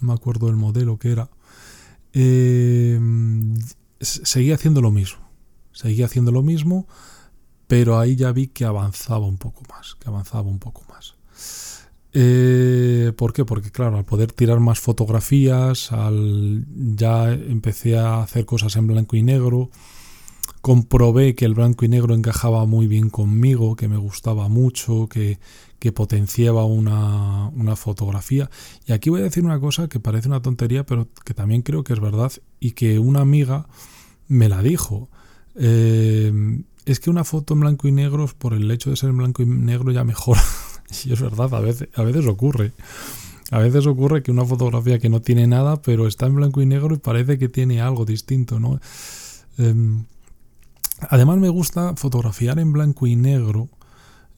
[0.00, 1.28] me acuerdo el modelo que era,
[2.12, 2.98] eh,
[4.00, 5.20] haciendo lo mismo.
[5.72, 6.88] Seguía haciendo lo mismo,
[7.70, 11.14] pero ahí ya vi que avanzaba un poco más, que avanzaba un poco más.
[12.12, 13.44] Eh, ¿Por qué?
[13.44, 19.14] Porque claro, al poder tirar más fotografías, al, ya empecé a hacer cosas en blanco
[19.14, 19.70] y negro,
[20.62, 25.38] comprobé que el blanco y negro encajaba muy bien conmigo, que me gustaba mucho, que,
[25.94, 28.50] potenciaba una, una, fotografía.
[28.84, 31.84] Y aquí voy a decir una cosa que parece una tontería, pero que también creo
[31.84, 33.68] que es verdad y que una amiga
[34.26, 35.08] me la dijo.
[35.54, 39.18] Eh, es que una foto en blanco y negro, por el hecho de ser en
[39.18, 40.42] blanco y negro, ya mejora.
[41.04, 42.72] y es verdad, a veces, ocurre.
[43.50, 46.66] A veces ocurre que una fotografía que no tiene nada, pero está en blanco y
[46.66, 48.80] negro y parece que tiene algo distinto, ¿no?
[49.58, 50.04] Em,
[51.08, 53.68] Además me gusta fotografiar en blanco y negro.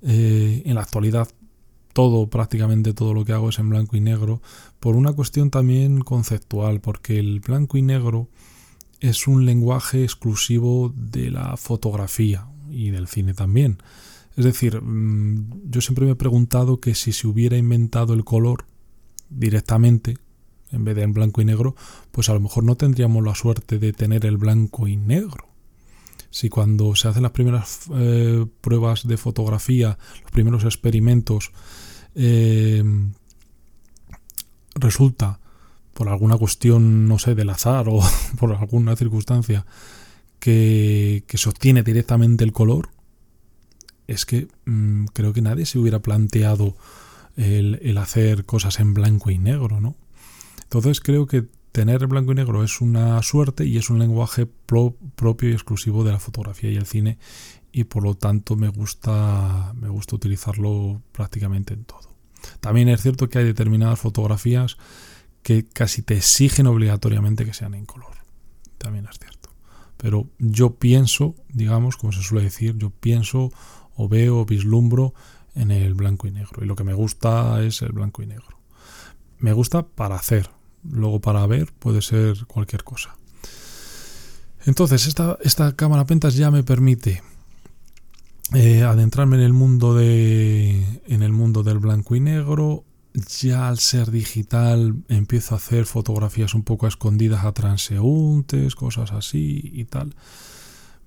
[0.03, 1.29] Eh, en la actualidad
[1.93, 4.41] todo, prácticamente todo lo que hago es en blanco y negro,
[4.81, 8.29] por una cuestión también conceptual, porque el blanco y negro
[9.03, 13.83] es un lenguaje exclusivo de la fotografía y del cine también.
[14.37, 18.65] Es decir, mm, yo siempre me he preguntado que si se hubiera inventado el color
[19.29, 20.19] directamente,
[20.71, 21.75] en vez de en blanco y negro,
[22.13, 25.53] pues a lo mejor no tendríamos la suerte de tener el blanco y negro
[26.31, 31.53] si cuando se hacen las primeras eh, pruebas de fotografía, los primeros experimentos,
[32.15, 32.83] eh,
[34.75, 35.41] resulta
[35.95, 38.01] por alguna cuestión, no sé, del azar o
[38.39, 39.67] por alguna circunstancia,
[40.39, 42.91] que, obtiene directamente el color,
[44.07, 46.77] es que mm, creo que nadie se hubiera planteado
[47.37, 49.95] el, el, hacer cosas en blanco y negro, ¿no?
[50.65, 55.49] Entonces creo que tener blanco y negro es una suerte y es un lenguaje propio
[55.49, 57.19] y exclusivo de la fotografía y el cine
[57.73, 62.13] y por lo tanto me gusta, me gusta utilizarlo prácticamente en todo.
[62.61, 64.77] También es cierto que hay determinadas fotografías
[65.43, 68.15] que casi te exigen obligatoriamente que sean en color.
[68.79, 69.51] También es cierto.
[69.97, 73.53] Pero yo pienso, digamos, como se suele decir, yo pienso
[73.95, 75.15] o veo o vislumbro
[75.55, 76.63] en el blanco y negro.
[76.63, 78.59] Y lo que me gusta es el blanco y negro.
[79.39, 80.51] Me gusta para hacer,
[80.83, 83.17] luego para ver puede ser cualquier cosa.
[84.65, 87.23] Entonces, esta, cámara Pentas ya me permite
[88.55, 91.01] eh, adentrarme en el mundo de.
[91.07, 92.85] en el mundo del blanco y negro.
[93.15, 99.71] Ya al ser digital empiezo a hacer fotografías un poco escondidas a transeúntes, cosas así
[99.73, 100.15] y tal.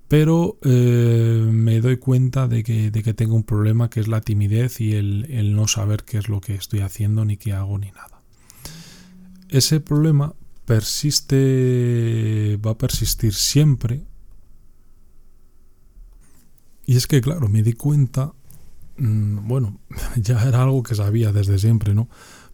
[0.07, 4.21] Pero eh, me doy cuenta de que, de que, tengo un problema que es la
[4.21, 7.79] timidez y el, el no saber qué es lo que estoy haciendo, ni qué hago,
[7.79, 8.15] ni nada
[9.49, 14.03] ese problema persiste, va a persistir siempre.
[16.85, 18.33] Y es que, claro, me di cuenta,
[18.97, 19.79] bueno,
[20.15, 22.07] ya era algo que sabía desde siempre, ¿no?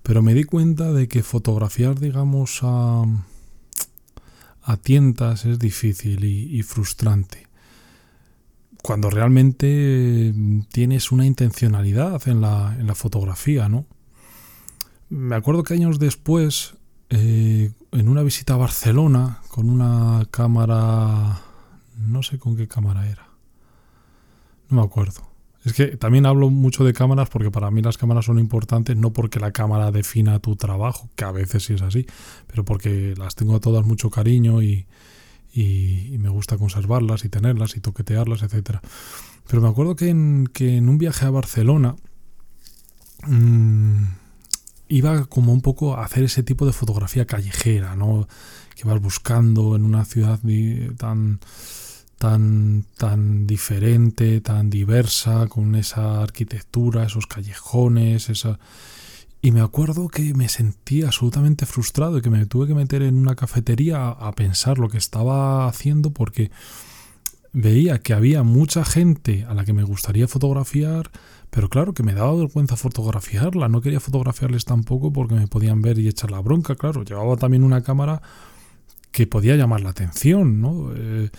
[0.03, 3.03] Pero me di cuenta de que fotografiar, digamos, a,
[4.63, 7.47] a tientas es difícil y, frustrante.
[8.81, 10.33] Cuando realmente
[10.71, 13.85] tienes una intencionalidad en la, en la fotografía, ¿no?
[15.09, 16.75] Me acuerdo que años después
[17.09, 21.41] eh, en una visita a Barcelona con una cámara,
[21.97, 23.27] no sé con qué cámara era,
[24.69, 25.30] no me acuerdo.
[25.63, 29.13] Es que también hablo mucho de cámaras porque para mí las cámaras son importantes, no
[29.13, 32.07] porque la cámara defina tu trabajo, que a veces sí es así,
[32.47, 34.87] pero porque las tengo a todas mucho cariño y,
[35.53, 38.77] me gusta conservarlas y tenerlas y toquetearlas, etc.
[39.47, 41.95] Pero me acuerdo que en, que en un viaje a Barcelona,
[43.27, 44.03] mmm,
[44.87, 48.27] iba como un poco a hacer ese tipo de fotografía callejera, ¿no?
[48.75, 50.39] Que vas buscando en una ciudad
[50.97, 51.39] tan,
[52.21, 58.59] tan, tan diferente, tan diversa, con esa arquitectura, esos callejones, esa...
[59.41, 63.17] Y me acuerdo que me sentí absolutamente frustrado y que me tuve que meter en
[63.17, 66.51] una cafetería a, pensar lo que estaba haciendo porque
[67.53, 71.09] veía que había mucha gente a la que me gustaría fotografiar,
[71.49, 73.67] pero claro que me daba vergüenza fotografiarla.
[73.67, 76.75] No quería fotografiarles tampoco porque me podían ver y echar la bronca.
[76.75, 78.21] Claro, llevaba también una cámara
[79.11, 80.91] que podía llamar la atención, ¿no?
[80.95, 81.31] Eh,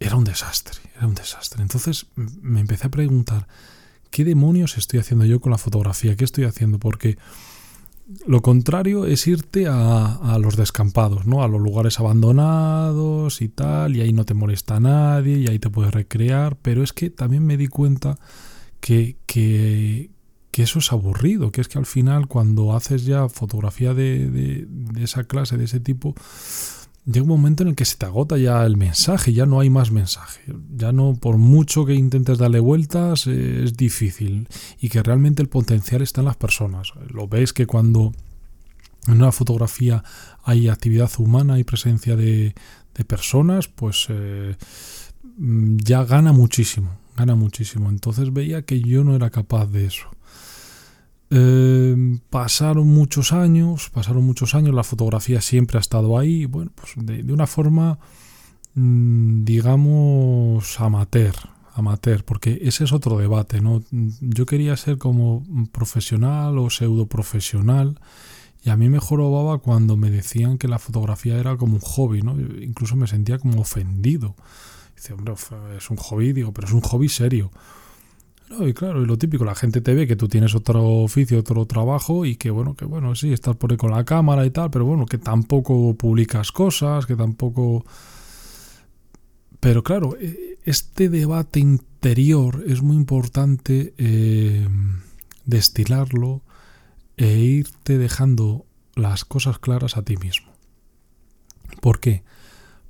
[0.00, 1.62] era un desastre, era un desastre.
[1.62, 3.48] Entonces me empecé a preguntar,
[4.10, 6.16] ¿qué demonios estoy haciendo yo con la fotografía?
[6.16, 6.78] ¿Qué estoy haciendo?
[6.78, 7.18] Porque
[8.26, 11.42] lo contrario es irte a, los descampados, ¿no?
[11.42, 15.68] A los lugares abandonados y tal, y ahí no te molesta nadie, y ahí te
[15.68, 18.18] puedes recrear, pero es que también me di cuenta
[18.80, 20.10] que, que,
[20.54, 24.66] eso es aburrido, que es que al final cuando haces ya fotografía de
[24.96, 26.16] esa clase, de ese tipo,
[27.10, 29.70] llega un momento en el que se te agota ya el mensaje, ya no hay
[29.70, 30.42] más mensaje.
[30.76, 34.48] Ya no, por mucho que intentes darle vueltas, es difícil.
[34.78, 36.92] Y que realmente el potencial está en las personas.
[37.08, 38.12] Lo ves que cuando
[39.06, 40.04] en una fotografía
[40.44, 42.54] hay actividad humana, hay presencia de,
[43.06, 44.56] personas, pues eh,
[45.38, 46.98] ya gana muchísimo.
[47.16, 47.88] Gana muchísimo.
[47.88, 50.08] Entonces veía que yo no era capaz de eso.
[51.30, 56.94] Em, pasaron muchos años, pasaron muchos años, la fotografía siempre ha estado ahí, bueno, pues
[56.96, 57.98] de, una forma,
[58.74, 61.34] mm, digamos, amateur,
[61.74, 63.82] amateur, porque ese es otro debate, ¿no?
[64.20, 68.00] Yo quería ser como profesional o pseudo profesional
[68.64, 72.22] y a mí me jorobaba cuando me decían que la fotografía era como un hobby,
[72.22, 72.40] ¿no?
[72.40, 74.34] Incluso me sentía como ofendido.
[74.96, 75.34] Dice, hombre,
[75.76, 77.52] es un hobby, digo, pero es un hobby serio.
[78.50, 81.38] No, y claro, y lo típico, la gente te ve que tú tienes otro oficio,
[81.38, 84.50] otro trabajo y que bueno, que bueno, sí, estás por ahí con la cámara y
[84.50, 87.84] tal, pero bueno, que tampoco publicas cosas, que tampoco...
[89.60, 94.66] Pero claro, e, este debate interior es muy importante eh,
[95.44, 96.42] destilarlo
[97.16, 100.52] e irte dejando las cosas claras a ti mismo.
[101.80, 102.22] ¿Por qué?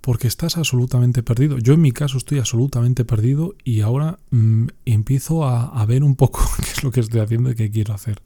[0.08, 1.58] Porque estás absolutamente perdido.
[1.58, 6.40] Yo en mi caso estoy absolutamente perdido y ahora mm, empiezo a, ver un poco
[6.64, 8.22] qué es lo que estoy haciendo y qué quiero hacer.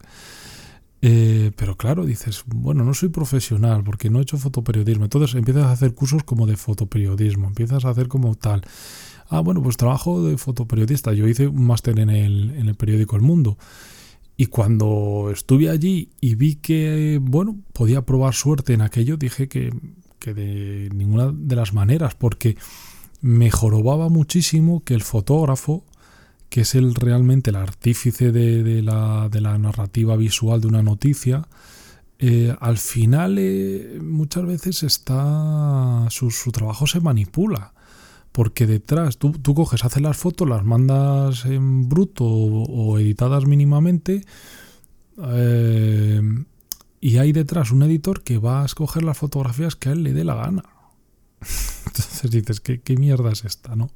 [1.01, 5.07] Eh, pero claro, dices, bueno, no soy profesional porque no he hecho fotoperiodismo.
[5.07, 8.63] Entonces empiezas a hacer cursos como de fotoperiodismo, empiezas a hacer como tal.
[9.29, 11.13] Ah, bueno, pues trabajo de fotoperiodista.
[11.13, 13.59] Yo hice un máster en el, en el periódico El Mundo.
[14.37, 19.73] Y cuando estuve allí y vi que, bueno, podía probar suerte en aquello, dije que
[20.23, 22.57] que de ninguna de las maneras, porque
[23.21, 25.85] me jorobaba muchísimo que el fotógrafo,
[26.49, 31.49] que es el realmente el artífice de, la, narrativa visual de una noticia,
[32.21, 37.73] eh, al final eh, muchas veces está su, trabajo se manipula
[38.31, 44.25] porque detrás tú, coges, haces las fotos, las mandas en bruto o, editadas mínimamente
[45.19, 46.23] eh,
[47.03, 50.13] y hay detrás un editor que va a escoger las fotografías que a él le
[50.13, 50.63] dé la gana.
[51.87, 53.75] Entonces dices, ¿qué, mierda es esta?
[53.75, 53.91] ¿no?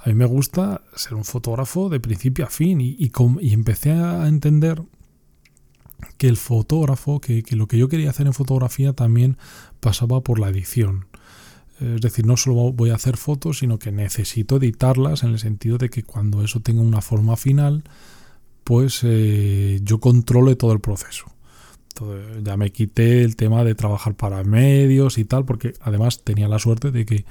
[0.00, 4.26] A mí me gusta ser un fotógrafo de principio a fin y, y, empecé a
[4.26, 4.82] entender
[6.16, 9.38] que el fotógrafo, que, que, lo que yo quería hacer en fotografía también
[9.78, 11.06] pasaba por la edición.
[11.80, 15.78] Es decir, no solo voy a hacer fotos, sino que necesito editarlas en el sentido
[15.78, 17.84] de que cuando eso tenga una forma final,
[18.64, 21.37] pues eh, yo controle todo el proceso
[22.42, 26.58] ya me quité el tema de trabajar para medios y tal, porque además tenía la
[26.58, 27.24] suerte de que,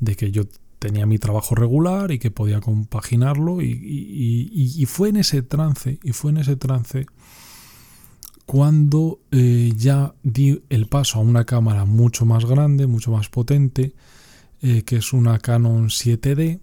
[0.00, 0.44] de que yo
[0.78, 6.32] tenía mi trabajo regular y que podía compaginarlo y, fue en ese trance, y fue
[6.32, 7.06] en ese trance
[8.46, 13.94] cuando eh, ya di el paso a una cámara mucho más grande, mucho más potente,
[14.60, 16.60] eh, que es una Canon 7D,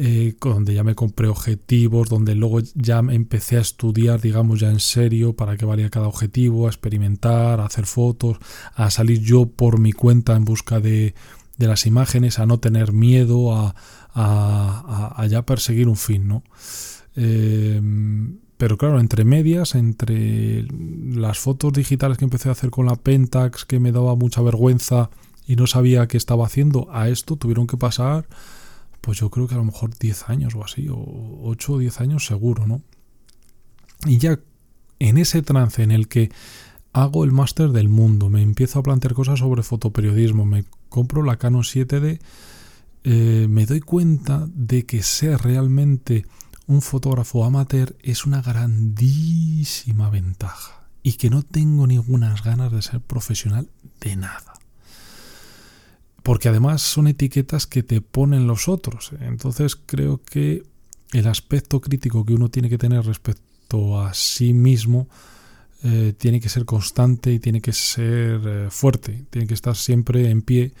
[0.00, 4.78] eh, donde ya me compré objetivos, donde luego ya empecé a estudiar, digamos, ya en
[4.78, 8.38] serio para qué valía cada objetivo, a experimentar, a hacer fotos,
[8.76, 11.14] a salir yo por mi cuenta en busca de,
[11.56, 13.74] las imágenes, a no tener miedo, a,
[14.14, 16.44] a, ya perseguir un fin, ¿no?
[17.16, 17.82] Eh,
[18.56, 20.64] pero claro, entre medias, entre
[21.12, 25.10] las fotos digitales que empecé a hacer con la Pentax, que me daba mucha vergüenza
[25.48, 28.28] y no sabía qué estaba haciendo, a esto tuvieron que pasar
[29.00, 32.00] pues yo creo que a lo mejor 10 años o así, o 8 o 10
[32.00, 32.82] años seguro, ¿no?
[34.06, 34.38] Y ya
[34.98, 36.30] en ese trance en el que
[36.92, 41.36] hago el máster del mundo, me empiezo a plantear cosas sobre fotoperiodismo, me compro la
[41.36, 42.20] Canon 7D,
[43.04, 46.26] eh, me doy cuenta de que ser realmente
[46.66, 53.00] un fotógrafo amateur es una grandísima ventaja y que no tengo ninguna ganas de ser
[53.00, 53.70] profesional
[54.00, 54.52] de nada
[56.22, 59.12] porque además son etiquetas que te ponen los otros.
[59.20, 60.64] Entonces creo que
[61.12, 65.08] el aspecto crítico que uno tiene que tener respecto respecto a sí mismo
[65.84, 70.28] eh, tiene que ser constante y tiene que ser eh, fuerte, tiene que estar siempre
[70.30, 70.72] en pie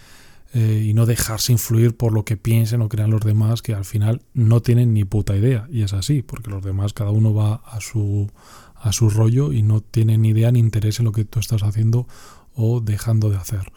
[0.54, 3.84] eh, y no dejarse influir por lo que piensen o crean los demás que al
[3.84, 7.56] final no tienen ni puta idea y es así, porque los demás cada uno va
[7.64, 8.28] a su,
[8.74, 11.62] a su rollo y no tienen ni idea ni interés en lo que tú estás
[11.62, 12.08] haciendo
[12.54, 13.70] o dejando de hacer.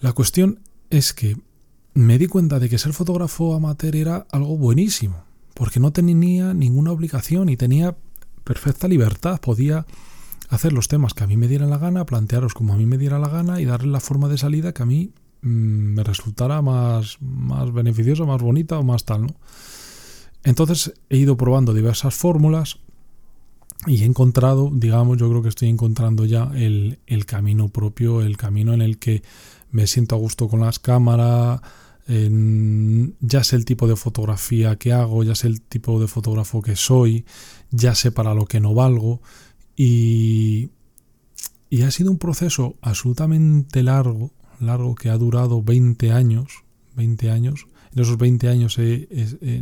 [0.00, 1.36] La cuestión es que
[1.94, 5.24] me di cuenta de que ser fotógrafo amateur era algo buenísimo,
[5.54, 7.96] porque no tenía ninguna obligación y tenía
[8.42, 9.86] perfecta libertad, podía
[10.50, 12.98] hacer los temas que a mí me diera la gana, plantearos como a mí me
[12.98, 16.60] diera la gana y darle la forma de salida que a mí mm, me resultara
[16.62, 19.34] más, más beneficiosa, más bonita o más tal, ¿no?
[20.42, 22.78] Entonces he ido probando diversas fórmulas
[23.86, 28.36] y he encontrado, digamos, yo creo que estoy encontrando ya el, el camino propio, el
[28.36, 29.22] camino en el que
[29.74, 31.60] me siento a gusto con las cámaras,
[32.06, 36.76] ya sé el tipo de fotografía que hago, ya sé el tipo de fotógrafo que
[36.76, 37.24] soy,
[37.72, 39.20] ya sé para lo que no valgo
[39.74, 40.70] y,
[41.70, 46.62] y ha sido un proceso absolutamente largo, largo que ha durado 20 años,
[46.94, 47.66] 20 años.
[47.96, 48.78] En esos 20 años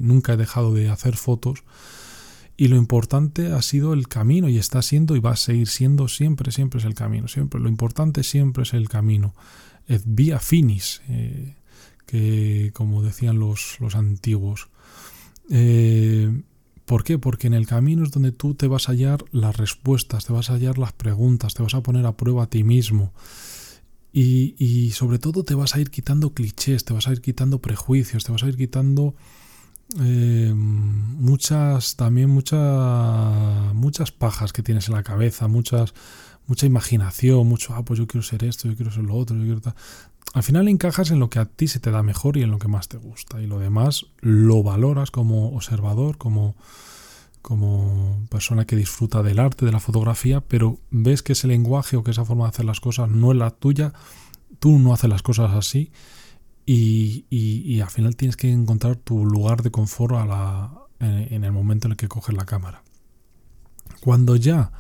[0.00, 1.64] nunca he dejado de hacer fotos
[2.58, 6.06] y lo importante ha sido el camino y está siendo y va a seguir siendo
[6.08, 7.58] siempre, siempre es el camino, siempre.
[7.60, 9.34] Lo importante siempre es el camino.
[9.87, 11.03] Es vía finis.
[11.09, 11.55] Eh,
[12.12, 14.68] que, como decían los, los antiguos.
[15.51, 16.43] Eh,
[16.85, 17.18] ¿Por qué?
[17.18, 20.51] Porque en el camino es donde tú te vas a hallar las respuestas, te vas
[20.51, 23.14] a hallar las preguntas, te vas a poner a prueba a ti mismo.
[24.12, 28.24] Y, sobre todo te vas a ir quitando clichés, te vas a ir quitando prejuicios,
[28.24, 29.14] te vas a ir quitando
[29.99, 35.95] eh, muchas, también muchas, muchas pajas que tienes en la cabeza, muchas,
[36.47, 39.45] mucha imaginación, mucho, ah, pues yo quiero ser esto, yo quiero ser lo otro, yo
[39.45, 39.74] quiero
[40.34, 42.59] Al final encajas en lo que a ti se te da mejor y en lo
[42.59, 43.40] que más te gusta.
[43.40, 46.55] Y lo demás lo valoras como observador, como,
[47.40, 52.05] como persona que disfruta del arte, de la fotografía, pero ves que ese lenguaje o
[52.05, 53.93] que esa forma de hacer las cosas no es la tuya,
[54.59, 55.90] tú no haces las cosas así
[56.64, 60.70] y, y, al final tienes que encontrar tu lugar de confort a la,
[61.01, 62.82] en el momento en el que coges la cámara.
[64.01, 64.70] Cuando ya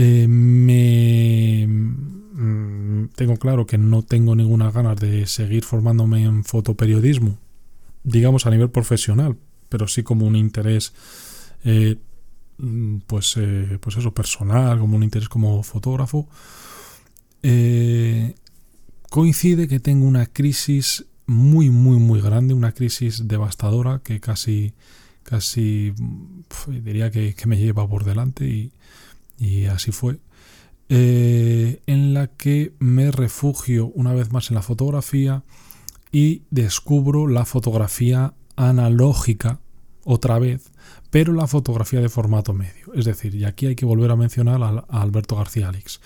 [0.00, 7.36] eh, me mm, tengo claro que no tengo ninguna ganas de seguir formándome en fotoperiodismo,
[8.04, 9.36] digamos a nivel profesional,
[9.68, 10.92] pero sí como un interés,
[11.64, 11.96] eh,
[13.08, 16.28] pues, eh, pues eso, personal, como un interés como fotógrafo.
[19.10, 24.74] coincide que tengo una crisis muy, muy, muy grande, una crisis devastadora que casi,
[25.24, 25.92] casi
[26.68, 28.70] diría que, que me lleva por delante y
[29.38, 30.18] y así fue,
[30.88, 35.44] eh, en la que me refugio una vez más en la fotografía
[36.10, 39.60] y descubro la fotografía analógica
[40.04, 40.72] otra vez,
[41.10, 42.92] pero la fotografía de formato medio.
[42.94, 46.00] Es decir, y aquí hay que volver a mencionar a, Alberto García Alix.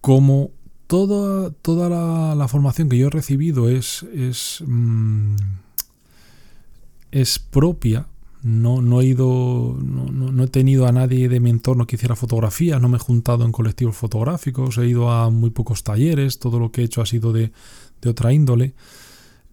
[0.00, 0.50] Como
[0.88, 5.36] toda, toda la, formación que yo he recibido es, es, mm,
[7.12, 8.08] es propia
[8.48, 12.78] no, no he ido, no, he tenido a nadie de mi entorno que hiciera fotografía,
[12.78, 16.72] no me he juntado en colectivos fotográficos, he ido a muy pocos talleres, todo lo
[16.72, 17.52] que he hecho ha sido de,
[18.06, 18.74] otra índole.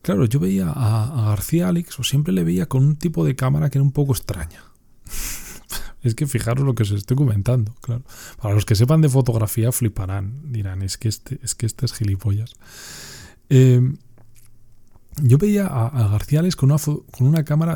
[0.01, 3.69] Claro, yo veía a, García Alex, o siempre le veía con un tipo de cámara
[3.69, 4.63] que era un poco extraña.
[6.01, 8.03] es que fijaros lo que os estoy comentando, claro.
[8.41, 11.91] Para los que sepan de fotografía fliparán, dirán, es que este es, que este es
[11.91, 12.53] gilipollas.
[13.49, 13.81] Eh,
[15.21, 17.75] yo veía a, García Alex con una, con una cámara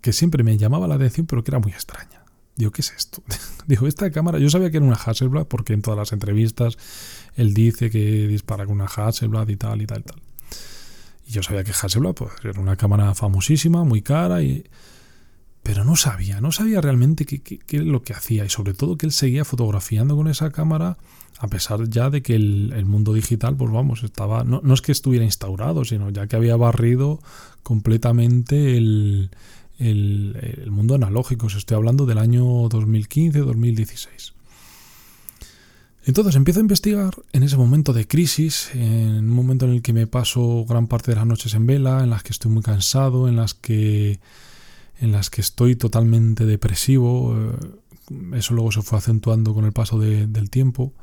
[0.00, 2.24] que siempre me llamaba la atención, pero que era muy extraña.
[2.58, 3.22] Digo, ¿qué es esto?
[3.68, 6.76] Digo, esta cámara, yo sabía que era una Hasselblad porque en todas las entrevistas
[7.36, 10.20] él dice que dispara con una Hasselblad y tal y tal y tal.
[11.26, 14.64] Y yo sabía que Hasselblad pues, era una cámara famosísima, muy cara, y...
[15.62, 19.06] pero no sabía, no sabía realmente qué, es lo que hacía y sobre todo que
[19.06, 20.98] él seguía fotografiando con esa cámara
[21.40, 24.82] a pesar ya de que el, el mundo digital, pues vamos, estaba, no, no es
[24.82, 27.20] que estuviera instaurado, sino ya que había barrido
[27.62, 29.30] completamente el,
[29.78, 31.46] el, mundo analógico.
[31.46, 34.32] Os estoy hablando del año 2015-2016.
[36.04, 39.92] Entonces empiezo a investigar en ese momento de crisis, en un momento en el que
[39.92, 43.28] me paso gran parte de las noches en vela, en las que estoy muy cansado,
[43.28, 44.18] en las que,
[45.00, 47.36] en las que estoy totalmente depresivo.
[47.36, 50.94] Eh, eso luego se fue acentuando con el paso del tiempo.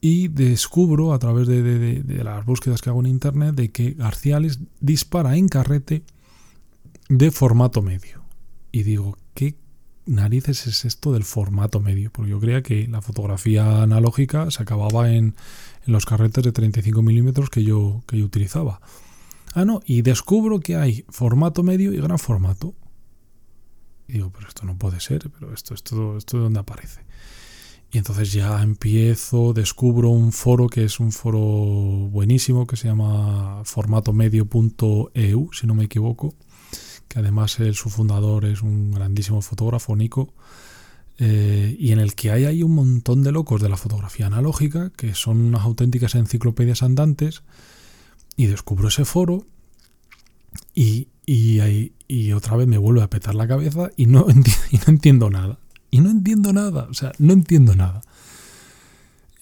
[0.00, 4.60] Y descubro a través de, de, las búsquedas que hago en internet de que Garciales
[4.80, 6.02] dispara en carrete
[7.08, 8.22] de formato medio.
[8.70, 9.56] Y digo, ¿qué
[10.06, 12.10] narices es esto del formato medio?
[12.12, 15.34] Porque yo creía que la fotografía analógica se acababa en,
[15.86, 18.80] en los carretes de 35 milímetros que yo, que yo utilizaba.
[19.54, 22.74] Ah, no, y descubro que hay formato medio y gran formato.
[24.06, 27.02] Y digo, pero esto no puede ser, pero esto, esto, esto de dónde aparece.
[27.90, 33.62] Y entonces ya empiezo, descubro un foro que es un foro buenísimo que se llama
[33.64, 36.34] formatomedio.eu, si no me equivoco,
[37.08, 40.34] que además el, su fundador es un grandísimo fotógrafo, Nico,
[41.18, 44.90] eh, y en el que hay ahí un montón de locos de la fotografía analógica,
[44.90, 47.42] que son unas auténticas enciclopedias andantes,
[48.36, 49.46] y descubro ese foro
[50.74, 54.26] y, y, otra vez me vuelve a petar la cabeza y no,
[54.70, 55.58] y no entiendo nada.
[55.90, 58.02] Y no entiendo nada, o sea, no entiendo nada.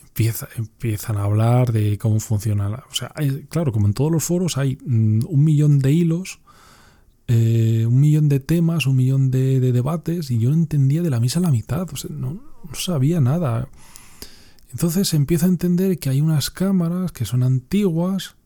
[0.01, 2.71] Empieza, empiezan a hablar de cómo funciona.
[2.71, 3.13] La, o sea,
[3.51, 6.41] claro, como en todos los foros hay mm, un millón de hilos,
[7.29, 11.19] eh, un millón de temas, un millón de, debates, y yo no entendía de la
[11.19, 12.41] misa la mitad, no,
[12.73, 13.69] sabía nada.
[14.71, 18.37] Entonces empiezo a entender que hay unas cámaras que son antiguas,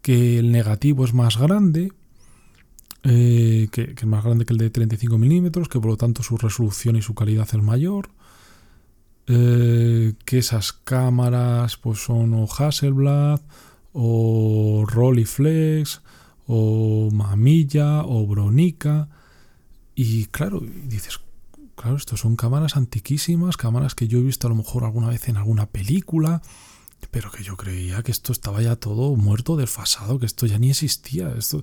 [0.00, 1.92] que el negativo es más grande,
[3.02, 6.38] eh, que, es más grande que el de 35 milímetros, que por lo tanto su
[6.38, 8.08] resolución y su calidad es mayor,
[9.26, 13.40] eh, que esas cámaras pues son o Hasselblad
[13.92, 16.00] o Rolleiflex
[16.52, 19.08] o Mamilla o Bronica
[19.94, 21.20] y claro, dices,
[21.76, 25.28] claro, estos son cámaras antiquísimas, cámaras que yo he visto a lo mejor alguna vez
[25.28, 26.42] en alguna película,
[27.12, 30.70] pero que yo creía que esto estaba ya todo muerto, desfasado, que esto ya ni
[30.70, 31.62] existía, esto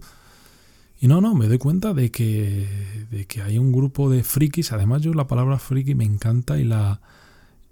[0.99, 2.67] y no, no, me doy cuenta de que,
[3.11, 4.71] de que hay un grupo de frikis.
[4.71, 7.01] Además, yo la palabra friki me encanta y la,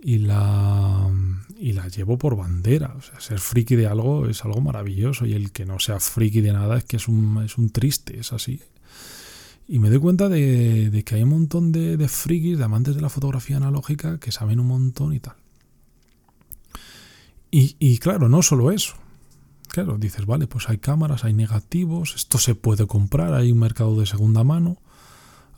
[0.07, 1.09] y la,
[1.57, 2.93] y la llevo por bandera.
[2.95, 6.41] O sea, ser friki de algo es algo maravilloso y el que no sea friki
[6.41, 8.61] de nada es que es un, es un triste, es así.
[9.67, 12.93] Y me doy cuenta de, de que hay un montón de, de, frikis, de amantes
[12.93, 15.37] de la fotografía analógica, que saben un montón y tal.
[17.49, 18.93] Y, y claro, no solo eso.
[19.69, 23.99] Claro, dices, vale, pues hay cámaras, hay negativos, esto se puede comprar, hay un mercado
[23.99, 24.77] de segunda mano.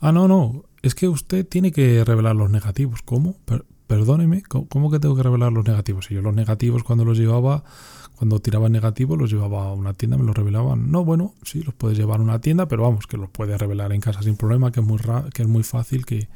[0.00, 3.02] Ah, no, no, es que usted tiene que revelar los negativos.
[3.02, 3.36] ¿Cómo?
[3.88, 6.08] Perdóneme, ¿cómo que tengo que revelar los negativos?
[6.10, 7.64] Y yo los negativos cuando los llevaba,
[8.16, 10.92] cuando tiraba negativos, los llevaba a una tienda, me los revelaban.
[10.92, 13.92] No, bueno, sí, los puedes llevar a una tienda, pero vamos, que los puedes revelar
[13.92, 15.00] en casa sin problema, que es muy,
[15.34, 16.28] que es muy fácil que...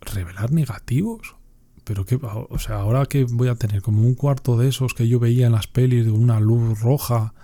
[0.00, 1.36] ¿Revelar negativos?
[1.84, 5.06] pero que, o sea, ahora que voy a tener como un cuarto de esos que
[5.06, 7.34] yo veía en las pelis de una luz roja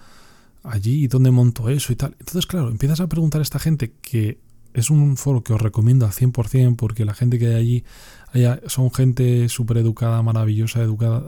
[0.63, 2.17] allí, ¿dónde monto eso y tal?
[2.19, 4.39] Entonces, claro, empiezas a preguntar a esta gente que
[4.75, 7.85] es un foro que os recomiendo al 100% porque la gente que hay
[8.33, 11.25] allí son gente súper educada, maravillosa, educada.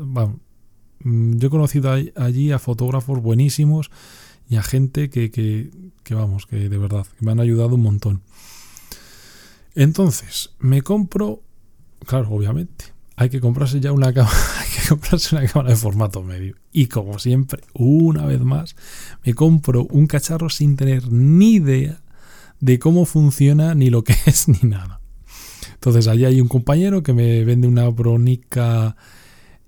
[1.00, 3.90] Mm, yo he conocido allí a fotógrafos buenísimos
[4.48, 5.70] y a gente que, que,
[6.02, 8.22] que, vamos, que de verdad, que me han ayudado un montón.
[9.74, 11.42] Entonces, me compro,
[12.06, 12.86] claro, obviamente,
[13.16, 16.56] hay que comprarse ya una cámara, hay que comprarse una cámara de formato medio.
[16.72, 18.76] Y como siempre, una vez más,
[19.24, 22.02] me compro un cacharro sin tener ni idea
[22.62, 25.00] de cómo funciona, ni lo que es, ni nada.
[25.74, 28.96] Entonces allí hay un compañero que me vende una Bronica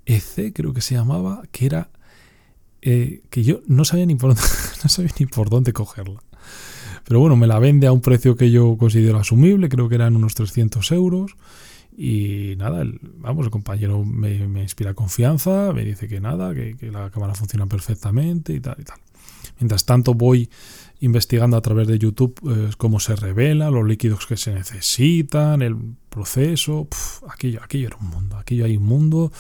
[0.07, 1.91] EC, creo que se llamaba, que era
[2.83, 4.31] eh, que yo no sabía ni por
[4.83, 6.23] no sabía ni por dónde cogerla.
[7.05, 10.15] Pero bueno, me la vende a un precio que yo considero asumible, creo que eran
[10.15, 11.37] unos 300 euros.
[11.97, 12.85] Y nada,
[13.19, 18.53] vamos, el compañero me, inspira confianza, me dice que nada, que, la cámara funciona perfectamente
[18.53, 18.99] y tal y tal.
[19.59, 20.49] Mientras tanto voy
[21.05, 25.77] investigando a través de YouTube eh, cómo se revela, los líquidos que se necesitan, el
[26.09, 26.89] proceso.
[27.29, 29.33] aquello, aquello era un mundo, aquello hay un mundo.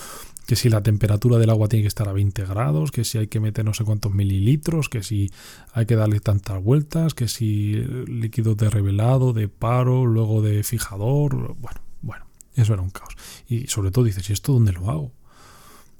[0.46, 3.28] Que si la temperatura del agua tiene que estar a 20 grados, que si hay
[3.28, 5.30] que meter no sé cuántos mililitros, que si
[5.72, 7.72] hay que darle tantas vueltas, que si
[8.06, 11.56] líquidos de revelado, de paro, luego de fijador.
[12.02, 13.16] Bueno, eso era un caos.
[13.48, 15.12] Y sobre todo dices, ¿y esto dónde lo hago?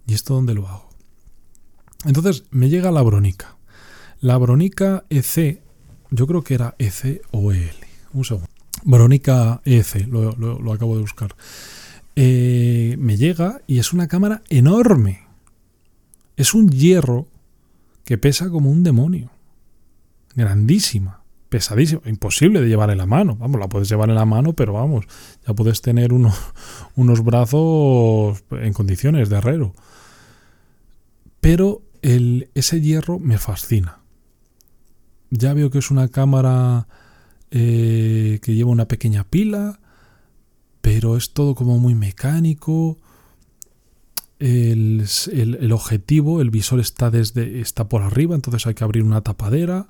[0.06, 0.90] ¿Y esto dónde lo hago?
[2.04, 3.53] Entonces me llega la Bronica.
[4.24, 5.60] La Bronica EC,
[6.10, 7.76] yo creo que era EC o EL.
[8.14, 8.48] Un segundo.
[8.82, 11.36] Bronica EC, lo, acabo de buscar.
[12.16, 15.26] Eh, me llega y es una cámara enorme.
[16.38, 17.28] Es un hierro
[18.06, 19.30] que pesa como un demonio.
[20.34, 21.20] Grandísima
[21.50, 23.36] pesadísimo, imposible de llevar en la mano.
[23.36, 25.04] Vamos, la puedes llevar en la mano, pero vamos,
[25.46, 26.14] ya puedes tener
[26.94, 29.74] unos brazos en condiciones de herrero.
[31.42, 33.98] Pero ese hierro me fascina.
[35.36, 36.86] Ya veo que es una cámara
[37.50, 39.80] eh, que lleva una pequeña pila,
[40.80, 42.98] pero es todo como muy mecánico.
[44.38, 49.22] El, el, objetivo, el visor está desde está por arriba, entonces hay que abrir una
[49.22, 49.88] tapadera.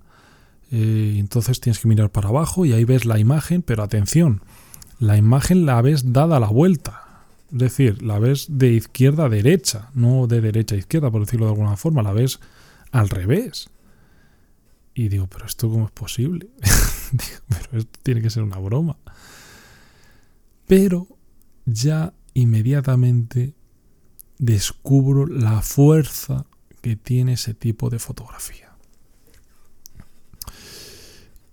[0.73, 4.41] Eh, entonces tienes que mirar para abajo y ahí ves la imagen, pero atención,
[4.99, 7.03] la imagen la ves dada la vuelta.
[7.53, 11.47] Es decir, la ves de izquierda a derecha, no de derecha a izquierda, por decirlo
[11.47, 12.41] de alguna forma, la ves
[12.93, 13.69] al revés.
[14.95, 16.49] Y digo, pero esto cómo es posible?
[17.49, 18.97] pero esto tiene que ser una broma.
[20.67, 21.09] Pero
[21.67, 23.55] ya inmediatamente
[24.39, 26.47] descubro la fuerza
[26.81, 28.77] que tiene ese tipo de fotografía.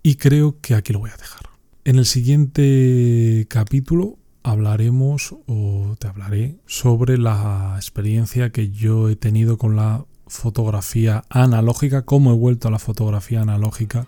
[0.04, 1.50] Y creo que aquí lo voy a dejar.
[1.84, 9.58] En el siguiente capítulo hablaremos o te hablaré sobre la experiencia que yo he tenido
[9.58, 14.08] con la fotografía analógica, cómo he vuelto a la fotografía analógica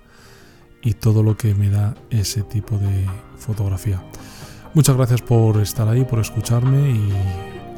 [0.81, 3.05] y todo lo que me da ese tipo de
[3.37, 4.01] fotografía.
[4.73, 7.13] Muchas gracias por estar ahí, por escucharme y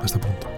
[0.02, 0.55] hasta pronto.